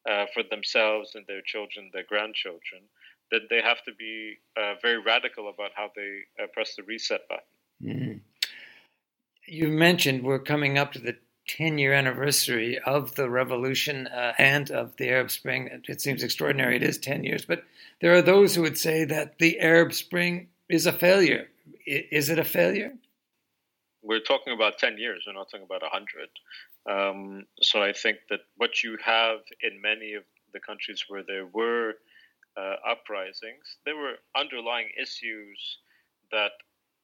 uh, 0.09 0.25
for 0.33 0.43
themselves 0.43 1.15
and 1.15 1.25
their 1.27 1.41
children, 1.41 1.89
their 1.93 2.03
grandchildren, 2.03 2.81
then 3.31 3.41
they 3.49 3.61
have 3.61 3.81
to 3.85 3.93
be 3.93 4.35
uh, 4.57 4.73
very 4.81 4.99
radical 4.99 5.49
about 5.49 5.71
how 5.75 5.89
they 5.95 6.43
uh, 6.43 6.47
press 6.53 6.75
the 6.75 6.83
reset 6.83 7.21
button. 7.29 7.45
You 9.47 9.67
mentioned 9.67 10.23
we're 10.23 10.39
coming 10.39 10.77
up 10.77 10.93
to 10.93 10.99
the 10.99 11.17
10 11.47 11.77
year 11.77 11.93
anniversary 11.93 12.79
of 12.79 13.15
the 13.15 13.29
revolution 13.29 14.07
uh, 14.07 14.33
and 14.37 14.69
of 14.71 14.95
the 14.97 15.09
Arab 15.09 15.31
Spring. 15.31 15.69
It 15.87 16.01
seems 16.01 16.23
extraordinary, 16.23 16.75
it 16.75 16.83
is 16.83 16.97
10 16.97 17.23
years, 17.23 17.45
but 17.45 17.63
there 17.99 18.13
are 18.13 18.21
those 18.21 18.55
who 18.55 18.61
would 18.61 18.77
say 18.77 19.03
that 19.05 19.39
the 19.39 19.59
Arab 19.59 19.93
Spring 19.93 20.47
is 20.69 20.85
a 20.85 20.93
failure. 20.93 21.49
Is 21.85 22.29
it 22.29 22.39
a 22.39 22.43
failure? 22.43 22.93
We're 24.03 24.19
talking 24.21 24.53
about 24.53 24.77
10 24.77 24.97
years, 24.97 25.23
we're 25.27 25.33
not 25.33 25.49
talking 25.51 25.65
about 25.65 25.81
100. 25.81 26.29
Um, 26.89 27.45
so 27.61 27.83
I 27.83 27.93
think 27.93 28.17
that 28.29 28.41
what 28.57 28.83
you 28.83 28.97
have 29.03 29.39
in 29.61 29.81
many 29.81 30.13
of 30.13 30.23
the 30.53 30.59
countries 30.59 31.05
where 31.07 31.23
there 31.23 31.45
were 31.45 31.93
uh, 32.57 32.75
uprisings, 32.87 33.77
there 33.85 33.95
were 33.95 34.15
underlying 34.35 34.89
issues 34.99 35.77
that 36.31 36.51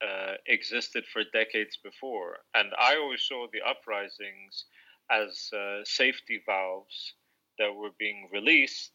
uh, 0.01 0.36
existed 0.47 1.05
for 1.12 1.23
decades 1.33 1.77
before. 1.83 2.38
And 2.53 2.71
I 2.77 2.97
always 2.97 3.23
saw 3.23 3.47
the 3.51 3.62
uprisings 3.67 4.65
as 5.10 5.49
uh, 5.53 5.83
safety 5.83 6.41
valves 6.45 7.13
that 7.57 7.73
were 7.73 7.91
being 7.97 8.29
released 8.31 8.91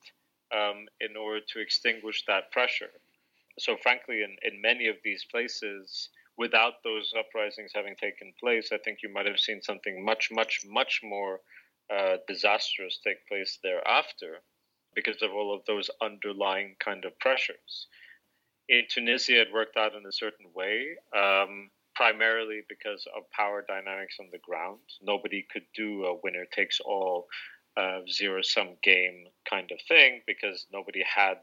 um, 0.54 0.86
in 1.00 1.16
order 1.16 1.40
to 1.48 1.60
extinguish 1.60 2.24
that 2.26 2.52
pressure. 2.52 2.92
So, 3.58 3.76
frankly, 3.76 4.22
in, 4.22 4.36
in 4.42 4.62
many 4.62 4.88
of 4.88 4.96
these 5.04 5.24
places, 5.30 6.08
without 6.38 6.74
those 6.84 7.12
uprisings 7.18 7.72
having 7.74 7.96
taken 7.96 8.32
place, 8.38 8.70
I 8.72 8.78
think 8.78 8.98
you 9.02 9.12
might 9.12 9.26
have 9.26 9.40
seen 9.40 9.60
something 9.62 10.04
much, 10.04 10.28
much, 10.30 10.60
much 10.66 11.00
more 11.02 11.40
uh, 11.92 12.16
disastrous 12.28 13.00
take 13.04 13.26
place 13.28 13.58
thereafter 13.62 14.42
because 14.94 15.22
of 15.22 15.32
all 15.32 15.54
of 15.54 15.64
those 15.66 15.90
underlying 16.00 16.76
kind 16.78 17.04
of 17.04 17.18
pressures 17.18 17.88
in 18.68 18.82
Tunisia, 18.88 19.42
it 19.42 19.52
worked 19.52 19.76
out 19.76 19.94
in 19.94 20.06
a 20.06 20.12
certain 20.12 20.46
way, 20.54 20.96
um, 21.16 21.70
primarily 21.94 22.62
because 22.68 23.06
of 23.16 23.30
power 23.30 23.64
dynamics 23.66 24.16
on 24.20 24.28
the 24.32 24.38
ground. 24.38 24.80
Nobody 25.02 25.44
could 25.52 25.66
do 25.74 26.04
a 26.04 26.18
winner 26.22 26.46
takes 26.54 26.80
all 26.80 27.26
uh, 27.76 28.00
zero 28.10 28.42
sum 28.42 28.76
game 28.82 29.24
kind 29.48 29.70
of 29.70 29.78
thing 29.88 30.22
because 30.26 30.66
nobody 30.72 31.02
had 31.02 31.38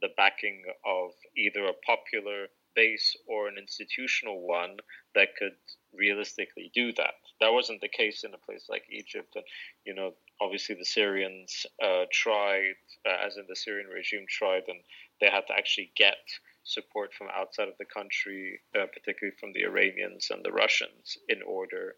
the 0.00 0.08
backing 0.16 0.62
of 0.84 1.10
either 1.36 1.64
a 1.64 1.72
popular 1.86 2.46
base 2.74 3.16
or 3.26 3.48
an 3.48 3.56
institutional 3.58 4.46
one 4.46 4.76
that 5.14 5.28
could 5.38 5.54
realistically 5.96 6.70
do 6.74 6.92
that. 6.94 7.14
That 7.40 7.52
wasn't 7.52 7.80
the 7.80 7.88
case 7.88 8.24
in 8.24 8.34
a 8.34 8.38
place 8.38 8.66
like 8.68 8.82
Egypt, 8.90 9.32
and 9.36 9.44
you 9.84 9.94
know, 9.94 10.14
obviously 10.40 10.74
the 10.74 10.84
Syrians 10.84 11.66
uh, 11.82 12.04
tried, 12.12 12.74
uh, 13.06 13.26
as 13.26 13.36
in 13.36 13.44
the 13.48 13.56
Syrian 13.56 13.88
regime 13.88 14.26
tried, 14.28 14.64
and 14.68 14.80
they 15.20 15.30
had 15.30 15.46
to 15.48 15.54
actually 15.54 15.92
get 15.96 16.16
support 16.64 17.12
from 17.12 17.28
outside 17.34 17.68
of 17.68 17.74
the 17.78 17.84
country, 17.84 18.60
uh, 18.74 18.86
particularly 18.92 19.36
from 19.38 19.52
the 19.52 19.64
Iranians 19.64 20.28
and 20.30 20.44
the 20.44 20.52
Russians, 20.52 21.16
in 21.28 21.42
order 21.42 21.94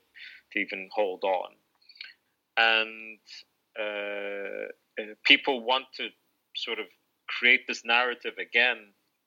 to 0.53 0.59
even 0.59 0.89
hold 0.93 1.25
on. 1.25 1.51
And 2.57 3.19
uh, 3.79 4.69
uh, 4.99 5.15
people 5.25 5.65
want 5.65 5.85
to 5.97 6.09
sort 6.57 6.79
of 6.79 6.87
create 7.29 7.67
this 7.69 7.83
narrative 7.85 8.35
again. 8.39 8.79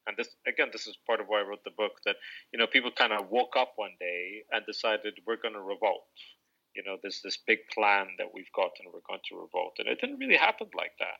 And 0.08 0.18
this 0.18 0.30
again, 0.48 0.70
this 0.72 0.88
is 0.88 0.98
part 1.06 1.20
of 1.20 1.28
why 1.28 1.40
I 1.40 1.44
wrote 1.44 1.64
the 1.64 1.78
book. 1.78 1.94
That 2.06 2.16
you 2.52 2.60
know, 2.60 2.66
people 2.68 2.90
kind 2.92 3.14
of 3.14 3.30
woke 3.30 3.56
up 3.56 3.74
one 3.76 3.96
day 4.00 4.44
and 4.52 4.66
decided 4.66 5.14
we're 5.28 5.42
going 5.42 5.54
to 5.54 5.62
revolt. 5.62 6.06
You 6.80 6.86
know, 6.90 6.98
there's 7.02 7.22
this 7.22 7.36
big 7.36 7.60
plan 7.76 8.08
that 8.20 8.34
we've 8.34 8.52
got, 8.56 8.72
and 8.80 8.88
we're 8.88 9.04
going 9.06 9.20
to 9.28 9.36
revolt. 9.36 9.76
And 9.80 9.90
it 9.90 10.00
didn't 10.00 10.20
really 10.20 10.38
happen 10.38 10.68
like 10.78 10.96
that. 11.04 11.20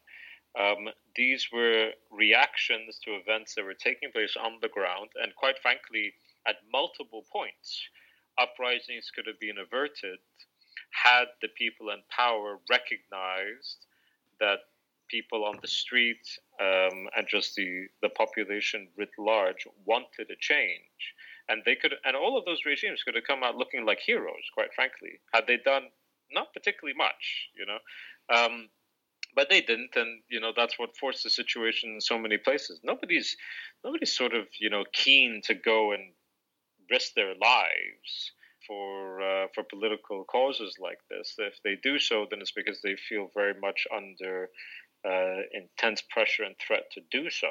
Um, 0.56 0.88
these 1.18 1.50
were 1.52 1.90
reactions 2.10 2.98
to 3.04 3.12
events 3.12 3.56
that 3.56 3.66
were 3.66 3.74
taking 3.74 4.10
place 4.12 4.36
on 4.40 4.54
the 4.62 4.70
ground, 4.70 5.10
and 5.22 5.36
quite 5.36 5.60
frankly, 5.60 6.14
at 6.48 6.56
multiple 6.72 7.26
points, 7.30 7.84
uprisings 8.40 9.12
could 9.14 9.28
have 9.28 9.40
been 9.40 9.58
averted 9.60 10.20
had 10.92 11.26
the 11.42 11.50
people 11.50 11.90
in 11.90 12.00
power 12.10 12.60
recognized 12.70 13.86
that 14.40 14.60
people 15.10 15.44
on 15.44 15.58
the 15.62 15.68
street 15.68 16.26
um, 16.62 17.08
and 17.18 17.28
just 17.28 17.56
the, 17.56 17.88
the 18.02 18.10
population 18.10 18.88
writ 18.98 19.10
large 19.18 19.68
wanted 19.86 20.30
a 20.32 20.36
change. 20.40 21.14
And 21.50 21.64
they 21.66 21.76
could, 21.76 21.96
and 22.06 22.16
all 22.16 22.38
of 22.38 22.46
those 22.46 22.66
regimes 22.66 23.04
could 23.04 23.16
have 23.16 23.26
come 23.26 23.44
out 23.44 23.56
looking 23.56 23.86
like 23.86 24.00
heroes, 24.00 24.46
quite 24.54 24.74
frankly, 24.74 25.20
had 25.34 25.48
they 25.48 25.58
done 25.58 25.90
not 26.32 26.54
particularly 26.54 26.96
much, 26.96 27.50
you 27.58 27.66
know. 27.66 27.80
Um, 28.34 28.70
but 29.36 29.50
they 29.50 29.62
didn't, 29.62 29.96
and 29.96 30.22
you 30.30 30.40
know 30.40 30.52
that's 30.56 30.80
what 30.80 30.98
forced 30.98 31.24
the 31.24 31.30
situation 31.30 31.92
in 31.94 32.02
so 32.02 32.18
many 32.18 32.38
places. 32.38 32.80
Nobody's, 32.84 33.36
nobody's 33.84 34.16
sort 34.16 34.34
of 34.34 34.48
you 34.60 34.70
know 34.70 34.84
keen 34.94 35.42
to 35.46 35.54
go 35.54 35.92
and 35.92 36.14
risk 36.90 37.14
their 37.14 37.36
lives 37.36 38.32
for 38.68 39.22
uh, 39.22 39.48
for 39.54 39.64
political 39.64 40.24
causes 40.26 40.76
like 40.80 41.00
this. 41.10 41.36
If 41.38 41.60
they 41.64 41.78
do 41.82 42.00
so, 42.00 42.26
then 42.30 42.42
it's 42.42 42.52
because 42.52 42.82
they 42.82 42.96
feel 42.96 43.30
very 43.34 43.54
much 43.60 43.86
under 43.96 44.50
uh, 45.06 45.42
intense 45.54 46.02
pressure 46.10 46.44
and 46.44 46.56
threat 46.58 46.84
to 46.94 47.02
do 47.12 47.30
so. 47.30 47.50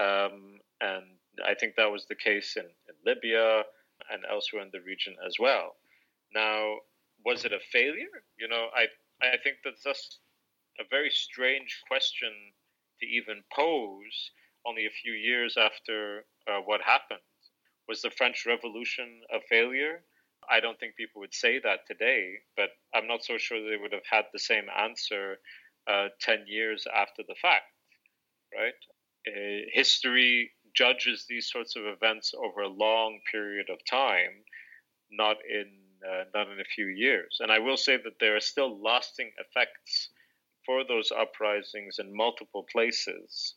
Um, 0.00 0.60
and 0.80 1.04
I 1.44 1.54
think 1.54 1.76
that 1.76 1.90
was 1.90 2.06
the 2.06 2.14
case 2.16 2.56
in, 2.56 2.64
in 2.64 2.94
Libya 3.06 3.64
and 4.10 4.24
elsewhere 4.30 4.62
in 4.62 4.70
the 4.72 4.80
region 4.80 5.16
as 5.26 5.36
well. 5.38 5.76
Now, 6.34 6.78
was 7.24 7.44
it 7.44 7.52
a 7.52 7.60
failure? 7.60 8.24
You 8.38 8.48
know, 8.48 8.68
I 8.74 8.86
I 9.22 9.36
think 9.36 9.58
that's 9.64 9.82
just 9.82 10.18
a 10.78 10.84
very 10.88 11.10
strange 11.10 11.82
question 11.88 12.32
to 13.00 13.06
even 13.06 13.42
pose 13.52 14.30
only 14.66 14.86
a 14.86 14.90
few 15.02 15.12
years 15.12 15.56
after 15.56 16.24
uh, 16.46 16.60
what 16.60 16.80
happened. 16.82 17.20
Was 17.88 18.02
the 18.02 18.10
French 18.10 18.46
Revolution 18.46 19.22
a 19.32 19.40
failure? 19.48 20.04
I 20.48 20.60
don't 20.60 20.78
think 20.78 20.96
people 20.96 21.20
would 21.20 21.34
say 21.34 21.58
that 21.60 21.86
today, 21.86 22.38
but 22.56 22.70
I'm 22.94 23.06
not 23.06 23.24
so 23.24 23.36
sure 23.38 23.58
they 23.60 23.76
would 23.76 23.92
have 23.92 24.06
had 24.10 24.26
the 24.32 24.38
same 24.38 24.66
answer 24.70 25.38
uh, 25.86 26.08
10 26.20 26.44
years 26.46 26.86
after 26.94 27.22
the 27.26 27.34
fact, 27.34 27.64
right? 28.54 28.74
Uh, 29.28 29.68
history 29.72 30.52
judges 30.74 31.26
these 31.28 31.50
sorts 31.50 31.76
of 31.76 31.84
events 31.84 32.34
over 32.34 32.62
a 32.62 32.68
long 32.68 33.20
period 33.30 33.68
of 33.70 33.78
time, 33.84 34.44
not 35.10 35.36
in 35.48 35.66
uh, 36.06 36.24
not 36.34 36.48
in 36.50 36.60
a 36.60 36.64
few 36.64 36.86
years. 36.86 37.38
And 37.40 37.52
I 37.52 37.58
will 37.58 37.76
say 37.76 37.96
that 37.96 38.18
there 38.20 38.36
are 38.36 38.40
still 38.40 38.80
lasting 38.82 39.32
effects 39.38 40.08
for 40.64 40.84
those 40.84 41.12
uprisings 41.12 41.98
in 41.98 42.14
multiple 42.14 42.66
places. 42.70 43.54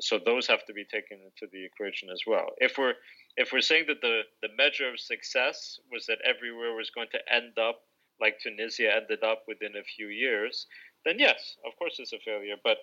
So 0.00 0.18
those 0.18 0.46
have 0.46 0.66
to 0.66 0.74
be 0.74 0.84
taken 0.84 1.18
into 1.24 1.50
the 1.50 1.64
equation 1.64 2.10
as 2.10 2.20
well. 2.26 2.48
If 2.58 2.76
we're 2.76 2.94
if 3.36 3.52
we're 3.52 3.62
saying 3.62 3.84
that 3.88 4.02
the, 4.02 4.22
the 4.42 4.48
measure 4.58 4.90
of 4.90 5.00
success 5.00 5.78
was 5.90 6.04
that 6.06 6.18
everywhere 6.22 6.74
was 6.74 6.90
going 6.90 7.08
to 7.12 7.32
end 7.32 7.58
up 7.58 7.80
like 8.20 8.38
Tunisia 8.40 8.94
ended 8.94 9.22
up 9.24 9.44
within 9.48 9.76
a 9.76 9.84
few 9.96 10.08
years, 10.08 10.66
then 11.06 11.18
yes, 11.18 11.56
of 11.64 11.74
course 11.78 11.96
it's 11.98 12.12
a 12.12 12.18
failure. 12.18 12.56
But 12.62 12.76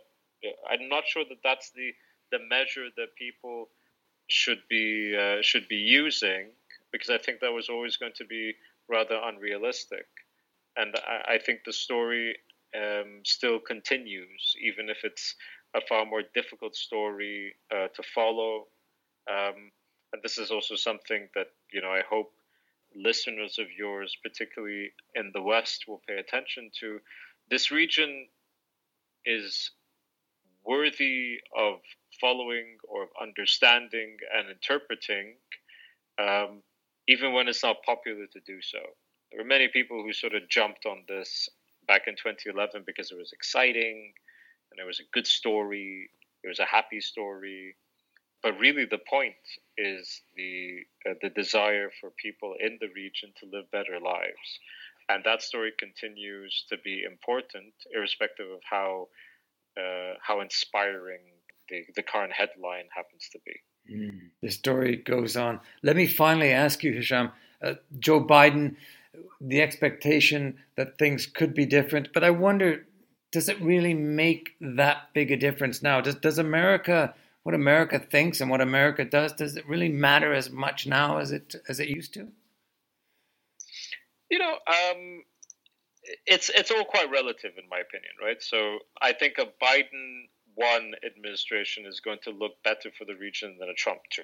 uh, 0.44 0.50
I'm 0.72 0.90
not 0.90 1.04
sure 1.06 1.24
that 1.30 1.44
that's 1.44 1.70
the 1.72 1.92
the 2.32 2.40
measure 2.50 2.88
that 2.98 3.16
people 3.18 3.70
should 4.28 4.62
be 4.70 5.16
uh, 5.16 5.42
should 5.42 5.68
be 5.68 5.78
using 5.78 6.50
because 6.92 7.10
I 7.10 7.18
think 7.18 7.40
that 7.40 7.52
was 7.52 7.70
always 7.70 7.98
going 7.98 8.14
to 8.18 8.26
be 8.26 8.54
rather 8.90 9.20
unrealistic. 9.24 10.08
And 10.76 10.96
I, 10.96 11.36
I 11.36 11.38
think 11.40 11.62
the 11.66 11.74
story 11.74 12.36
um, 12.76 13.22
still 13.24 13.60
continues, 13.60 14.56
even 14.62 14.90
if 14.90 15.00
it's 15.04 15.36
a 15.76 15.82
far 15.88 16.06
more 16.06 16.24
difficult 16.34 16.76
story 16.76 17.56
uh, 17.72 17.88
to 17.88 18.04
follow. 18.04 18.68
Um, 19.30 19.72
and 20.14 20.24
this 20.24 20.38
is 20.38 20.52
also 20.52 20.76
something 20.76 21.28
that 21.36 21.48
you 21.72 21.82
know 21.82 21.92
I 21.92 22.02
hope 22.10 22.32
listeners 22.96 23.60
of 23.60 23.68
yours, 23.78 24.16
particularly 24.24 24.92
in 25.16 25.32
the 25.34 25.42
West, 25.42 25.86
will 25.88 26.02
pay 26.08 26.18
attention 26.18 26.72
to. 26.80 27.00
This 27.50 27.72
region 27.72 28.28
is 29.26 29.72
worthy 30.68 31.40
of 31.58 31.80
following 32.20 32.78
or 32.88 33.04
of 33.04 33.10
understanding 33.22 34.18
and 34.36 34.50
interpreting, 34.50 35.36
um, 36.20 36.62
even 37.08 37.34
when 37.34 37.48
it's 37.48 37.64
not 37.64 37.78
popular 37.84 38.26
to 38.34 38.40
do 38.46 38.62
so. 38.62 38.80
There 39.32 39.42
were 39.42 39.48
many 39.48 39.70
people 39.70 40.04
who 40.04 40.14
sort 40.14 40.36
of 40.36 40.50
jumped 40.50 40.86
on 40.86 41.04
this 41.08 41.50
back 41.88 42.04
in 42.08 42.16
2011 42.16 42.84
because 42.86 43.12
it 43.12 43.18
was 43.18 43.32
exciting 43.32 44.14
and 44.72 44.80
it 44.80 44.86
was 44.86 45.00
a 45.00 45.10
good 45.14 45.26
story, 45.26 46.10
it 46.44 46.48
was 46.48 46.60
a 46.60 46.66
happy 46.66 47.00
story. 47.00 47.76
But 48.44 48.60
really, 48.60 48.86
the 48.86 49.00
point 49.10 49.36
is 49.78 50.22
the 50.36 50.82
uh, 51.10 51.14
the 51.22 51.30
desire 51.30 51.90
for 52.00 52.12
people 52.12 52.54
in 52.60 52.78
the 52.80 52.88
region 52.96 53.34
to 53.40 53.50
live 53.52 53.70
better 53.72 54.00
lives, 54.00 54.60
and 55.10 55.24
that 55.24 55.42
story 55.42 55.72
continues 55.80 56.66
to 56.70 56.78
be 56.78 57.04
important, 57.04 57.74
irrespective 57.96 58.46
of 58.52 58.60
how 58.70 59.08
uh, 59.78 60.14
how 60.22 60.42
inspiring 60.42 61.20
the, 61.70 61.84
the 61.96 62.04
current 62.04 62.34
headline 62.34 62.86
happens 62.96 63.30
to 63.32 63.40
be. 63.46 63.62
Mm. 63.94 64.30
The 64.42 64.52
story 64.52 64.98
goes 64.98 65.36
on. 65.36 65.60
Let 65.84 65.96
me 65.96 66.08
finally 66.08 66.52
ask 66.52 66.84
you, 66.84 66.94
Hisham. 66.94 67.32
Uh, 67.62 67.76
Joe 68.00 68.24
Biden, 68.24 68.76
the 69.42 69.62
expectation 69.62 70.58
that 70.76 70.98
things 70.98 71.26
could 71.26 71.54
be 71.54 71.66
different, 71.66 72.10
but 72.14 72.24
I 72.24 72.30
wonder, 72.30 72.86
does 73.32 73.50
it 73.50 73.60
really 73.62 73.94
make 73.94 74.52
that 74.62 75.10
big 75.14 75.32
a 75.32 75.38
difference 75.38 75.82
now? 75.82 76.02
Does 76.02 76.16
does 76.16 76.38
America 76.38 77.14
what 77.48 77.56
America 77.56 77.98
thinks 77.98 78.42
and 78.42 78.52
what 78.52 78.60
America 78.60 79.06
does, 79.06 79.32
does 79.32 79.56
it 79.56 79.66
really 79.70 79.88
matter 79.88 80.34
as 80.34 80.50
much 80.50 80.86
now 80.86 81.18
as 81.18 81.32
it 81.32 81.56
as 81.70 81.80
it 81.80 81.88
used 81.88 82.14
to? 82.14 82.28
You 84.30 84.40
know, 84.40 84.58
um, 84.68 85.24
it's 86.26 86.50
it's 86.50 86.72
all 86.72 86.86
quite 86.86 87.12
relative 87.12 87.52
in 87.58 87.70
my 87.70 87.80
opinion, 87.80 88.12
right? 88.22 88.42
So 88.42 88.80
I 89.02 89.14
think 89.14 89.38
a 89.38 89.46
Biden 89.64 90.28
one 90.56 90.94
administration 91.06 91.86
is 91.86 92.00
going 92.00 92.20
to 92.24 92.32
look 92.32 92.64
better 92.64 92.90
for 92.98 93.06
the 93.06 93.16
region 93.16 93.58
than 93.60 93.70
a 93.70 93.74
Trump 93.74 94.02
two. 94.12 94.24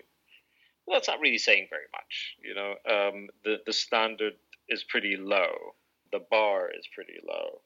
Well, 0.86 0.98
that's 0.98 1.08
not 1.08 1.22
really 1.22 1.38
saying 1.38 1.68
very 1.70 1.88
much. 1.94 2.36
You 2.44 2.56
know, 2.56 2.72
um, 2.90 3.28
the 3.44 3.58
the 3.66 3.74
standard 3.74 4.34
is 4.70 4.84
pretty 4.84 5.18
low, 5.18 5.76
the 6.12 6.20
bar 6.32 6.70
is 6.70 6.88
pretty 6.94 7.20
low. 7.28 7.62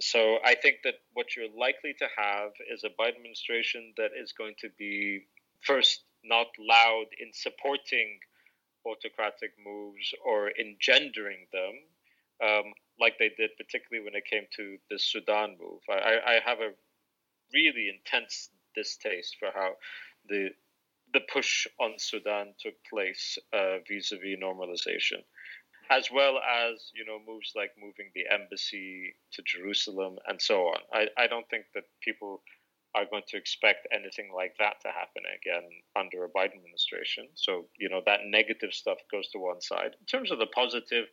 So 0.00 0.38
I 0.44 0.54
think 0.54 0.78
that 0.84 0.94
what 1.12 1.36
you're 1.36 1.50
likely 1.58 1.94
to 1.98 2.06
have 2.16 2.50
is 2.72 2.84
a 2.84 2.88
Biden 2.88 3.16
administration 3.16 3.94
that 3.96 4.10
is 4.16 4.32
going 4.32 4.54
to 4.60 4.68
be 4.78 5.26
first 5.60 6.04
not 6.24 6.46
loud 6.58 7.06
in 7.20 7.30
supporting 7.32 8.20
autocratic 8.86 9.52
moves 9.64 10.14
or 10.24 10.50
engendering 10.58 11.46
them, 11.52 11.74
um, 12.42 12.72
like 13.00 13.14
they 13.18 13.30
did, 13.36 13.50
particularly 13.56 14.04
when 14.04 14.14
it 14.14 14.24
came 14.24 14.44
to 14.56 14.76
the 14.90 14.98
Sudan 14.98 15.56
move. 15.60 15.80
I, 15.88 16.18
I 16.26 16.40
have 16.44 16.58
a 16.60 16.72
really 17.52 17.90
intense 17.94 18.50
distaste 18.74 19.36
for 19.38 19.48
how 19.54 19.72
the 20.28 20.50
the 21.14 21.20
push 21.32 21.66
on 21.80 21.94
Sudan 21.96 22.52
took 22.60 22.74
place 22.84 23.38
uh, 23.54 23.78
vis-a-vis 23.88 24.36
normalization 24.38 25.24
as 25.90 26.10
well 26.12 26.38
as 26.38 26.92
you 26.94 27.04
know 27.04 27.18
moves 27.26 27.52
like 27.56 27.70
moving 27.80 28.10
the 28.14 28.24
embassy 28.30 29.14
to 29.32 29.42
Jerusalem 29.42 30.16
and 30.26 30.40
so 30.40 30.68
on. 30.68 30.78
I, 30.92 31.08
I 31.16 31.26
don't 31.26 31.48
think 31.48 31.64
that 31.74 31.84
people 32.02 32.42
are 32.94 33.04
going 33.10 33.22
to 33.28 33.36
expect 33.36 33.86
anything 33.92 34.32
like 34.34 34.54
that 34.58 34.80
to 34.80 34.88
happen 34.88 35.22
again 35.36 35.68
under 35.96 36.24
a 36.24 36.28
Biden 36.28 36.56
administration. 36.56 37.28
So 37.34 37.66
you 37.78 37.88
know 37.88 38.02
that 38.06 38.20
negative 38.26 38.72
stuff 38.72 38.98
goes 39.10 39.28
to 39.28 39.38
one 39.38 39.60
side. 39.60 39.96
In 39.98 40.06
terms 40.06 40.30
of 40.30 40.38
the 40.38 40.46
positive, 40.46 41.06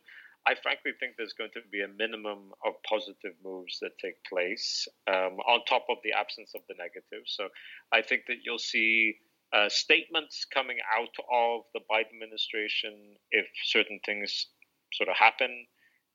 I 0.46 0.54
frankly 0.54 0.92
think 0.98 1.14
there's 1.16 1.32
going 1.32 1.50
to 1.54 1.60
be 1.70 1.82
a 1.82 1.88
minimum 1.88 2.52
of 2.64 2.74
positive 2.88 3.34
moves 3.44 3.78
that 3.80 3.98
take 3.98 4.22
place 4.24 4.86
um, 5.08 5.38
on 5.46 5.64
top 5.68 5.86
of 5.90 5.98
the 6.04 6.12
absence 6.12 6.52
of 6.54 6.62
the 6.68 6.74
negative. 6.78 7.24
So 7.26 7.48
I 7.92 8.02
think 8.02 8.22
that 8.28 8.38
you'll 8.44 8.58
see. 8.58 9.16
Uh, 9.52 9.68
statements 9.68 10.44
coming 10.52 10.76
out 10.98 11.14
of 11.32 11.62
the 11.72 11.80
Biden 11.88 12.12
administration 12.12 13.14
if 13.30 13.46
certain 13.64 14.00
things 14.04 14.48
sort 14.92 15.08
of 15.08 15.16
happen. 15.16 15.66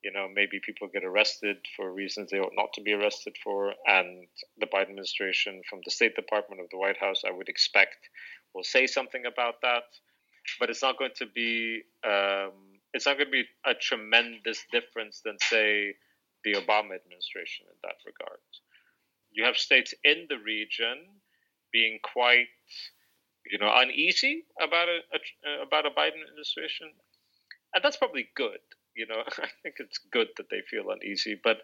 You 0.04 0.12
know, 0.12 0.28
maybe 0.34 0.60
people 0.66 0.90
get 0.94 1.06
arrested 1.06 1.58
for 1.76 1.94
reasons 1.94 2.30
they 2.30 2.40
ought 2.40 2.52
not 2.56 2.74
to 2.74 2.82
be 2.82 2.92
arrested 2.92 3.36
for. 3.44 3.74
And 3.88 4.28
the 4.60 4.66
Biden 4.68 4.90
administration, 4.90 5.62
from 5.70 5.80
the 5.86 5.92
State 5.92 6.16
Department 6.16 6.60
of 6.62 6.68
the 6.72 6.78
White 6.78 6.98
House, 6.98 7.22
I 7.26 7.32
would 7.32 7.50
expect 7.50 8.10
will 8.54 8.64
say 8.64 8.88
something 8.88 9.26
about 9.26 9.62
that. 9.62 9.84
But 10.60 10.70
it's 10.70 10.82
not 10.82 10.98
going 10.98 11.12
to 11.18 11.26
be 11.28 11.84
um, 12.04 12.52
it's 12.94 13.06
not 13.06 13.18
going 13.18 13.28
to 13.28 13.32
be 13.32 13.46
a 13.66 13.74
tremendous 13.74 14.66
difference 14.72 15.22
than 15.24 15.38
say 15.40 15.96
the 16.44 16.54
Obama 16.54 16.96
administration 16.96 17.68
in 17.70 17.78
that 17.84 17.98
regard. 18.06 18.40
you 19.32 19.46
have 19.46 19.58
states 19.58 19.94
in 20.04 20.28
the 20.30 20.38
region 20.38 20.98
being 21.72 22.00
quite, 22.04 22.48
you 23.50 23.58
know, 23.60 23.72
uneasy 23.74 24.44
about 24.60 24.88
a, 24.90 25.00
a 25.16 25.64
about 25.64 25.86
a 25.86 25.90
Biden 25.92 26.22
administration, 26.28 26.92
and 27.74 27.84
that's 27.84 27.98
probably 27.98 28.30
good. 28.36 28.60
You 28.96 29.08
know, 29.08 29.24
I 29.28 29.48
think 29.64 29.76
it's 29.80 30.00
good 30.12 30.28
that 30.38 30.50
they 30.50 30.62
feel 30.70 30.90
uneasy, 30.92 31.40
but 31.42 31.58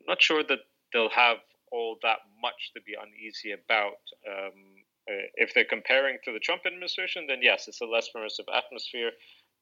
I'm 0.00 0.06
not 0.08 0.22
sure 0.22 0.42
that 0.44 0.60
they'll 0.92 1.10
have 1.10 1.38
all 1.72 1.98
that 2.02 2.18
much 2.42 2.72
to 2.74 2.80
be 2.82 2.94
uneasy 2.94 3.52
about. 3.52 4.00
Um, 4.28 4.84
uh, 5.10 5.26
if 5.36 5.54
they're 5.54 5.64
comparing 5.64 6.18
to 6.24 6.32
the 6.32 6.38
Trump 6.38 6.62
administration, 6.66 7.26
then 7.26 7.38
yes, 7.42 7.68
it's 7.68 7.80
a 7.80 7.86
less 7.86 8.08
permissive 8.10 8.46
atmosphere. 8.54 9.10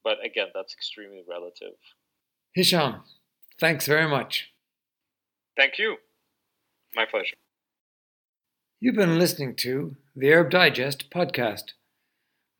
But 0.05 0.25
again, 0.25 0.49
that's 0.55 0.75
extremely 0.75 1.23
relative. 1.29 1.75
Hisham, 2.55 3.03
thanks 3.61 3.87
very 3.87 4.09
much. 4.09 4.53
Thank 5.57 5.79
you. 5.79 5.97
My 6.95 7.05
pleasure. 7.05 7.37
You've 8.81 8.95
been 8.95 9.19
listening 9.19 9.57
to 9.57 9.97
the 10.15 10.31
Arab 10.31 10.51
Digest 10.51 11.11
podcast. 11.11 11.73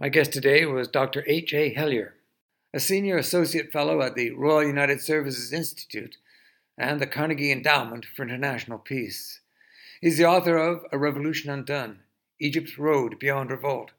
My 0.01 0.09
guest 0.09 0.33
today 0.33 0.65
was 0.67 0.89
Dr. 0.89 1.25
H. 1.27 1.55
A. 1.55 1.73
Hellyer, 1.73 2.15
a 2.75 2.81
senior 2.81 3.17
associate 3.17 3.73
fellow 3.73 4.03
at 4.03 4.15
the 4.15 4.33
Royal 4.33 4.65
United 4.67 5.01
Services 5.01 5.53
Institute 5.53 6.17
and 6.77 7.01
the 7.01 7.07
Carnegie 7.07 7.53
Endowment 7.53 8.05
for 8.05 8.23
International 8.23 8.79
Peace. 8.79 9.41
He's 10.01 10.19
the 10.19 10.27
author 10.27 10.57
of 10.57 10.85
A 10.93 10.99
Revolution 10.99 11.51
Undone 11.51 12.01
Egypt's 12.41 12.79
Road 12.79 13.19
Beyond 13.19 13.51
Revolt, 13.51 13.91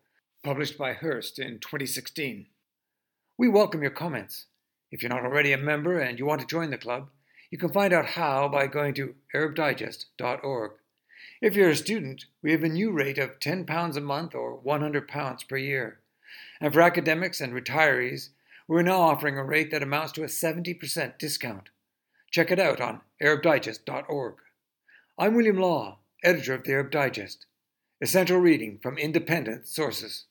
published 0.43 0.77
by 0.77 0.93
Hurst 0.93 1.39
in 1.39 1.59
2016. 1.59 2.47
We 3.39 3.47
welcome 3.47 3.81
your 3.81 3.91
comments. 3.91 4.47
If 4.91 5.01
you're 5.01 5.09
not 5.09 5.23
already 5.23 5.53
a 5.53 5.57
member 5.57 5.97
and 5.97 6.19
you 6.19 6.25
want 6.25 6.41
to 6.41 6.45
join 6.45 6.71
the 6.71 6.77
club, 6.77 7.07
you 7.49 7.57
can 7.57 7.71
find 7.71 7.93
out 7.93 8.05
how 8.05 8.49
by 8.49 8.67
going 8.67 8.93
to 8.95 9.15
ArabDigest.org. 9.33 10.71
If 11.39 11.55
you're 11.55 11.69
a 11.69 11.75
student, 11.77 12.25
we 12.43 12.51
have 12.51 12.63
a 12.63 12.67
new 12.67 12.91
rate 12.91 13.17
of 13.17 13.39
£10 13.39 13.95
a 13.95 14.01
month 14.01 14.35
or 14.35 14.59
£100 14.61 15.47
per 15.47 15.55
year. 15.55 16.01
And 16.59 16.73
for 16.73 16.81
academics 16.81 17.39
and 17.39 17.53
retirees, 17.53 18.31
we're 18.67 18.81
now 18.81 18.99
offering 18.99 19.37
a 19.37 19.43
rate 19.45 19.71
that 19.71 19.83
amounts 19.83 20.11
to 20.13 20.23
a 20.23 20.27
70% 20.27 21.17
discount. 21.17 21.69
Check 22.31 22.51
it 22.51 22.59
out 22.59 22.81
on 22.81 22.99
ArabDigest.org. 23.23 24.35
I'm 25.17 25.33
William 25.33 25.59
Law, 25.59 25.99
editor 26.25 26.55
of 26.55 26.65
the 26.65 26.73
Arab 26.73 26.91
Digest, 26.91 27.45
essential 28.01 28.39
reading 28.39 28.79
from 28.83 28.97
independent 28.97 29.65
sources. 29.65 30.25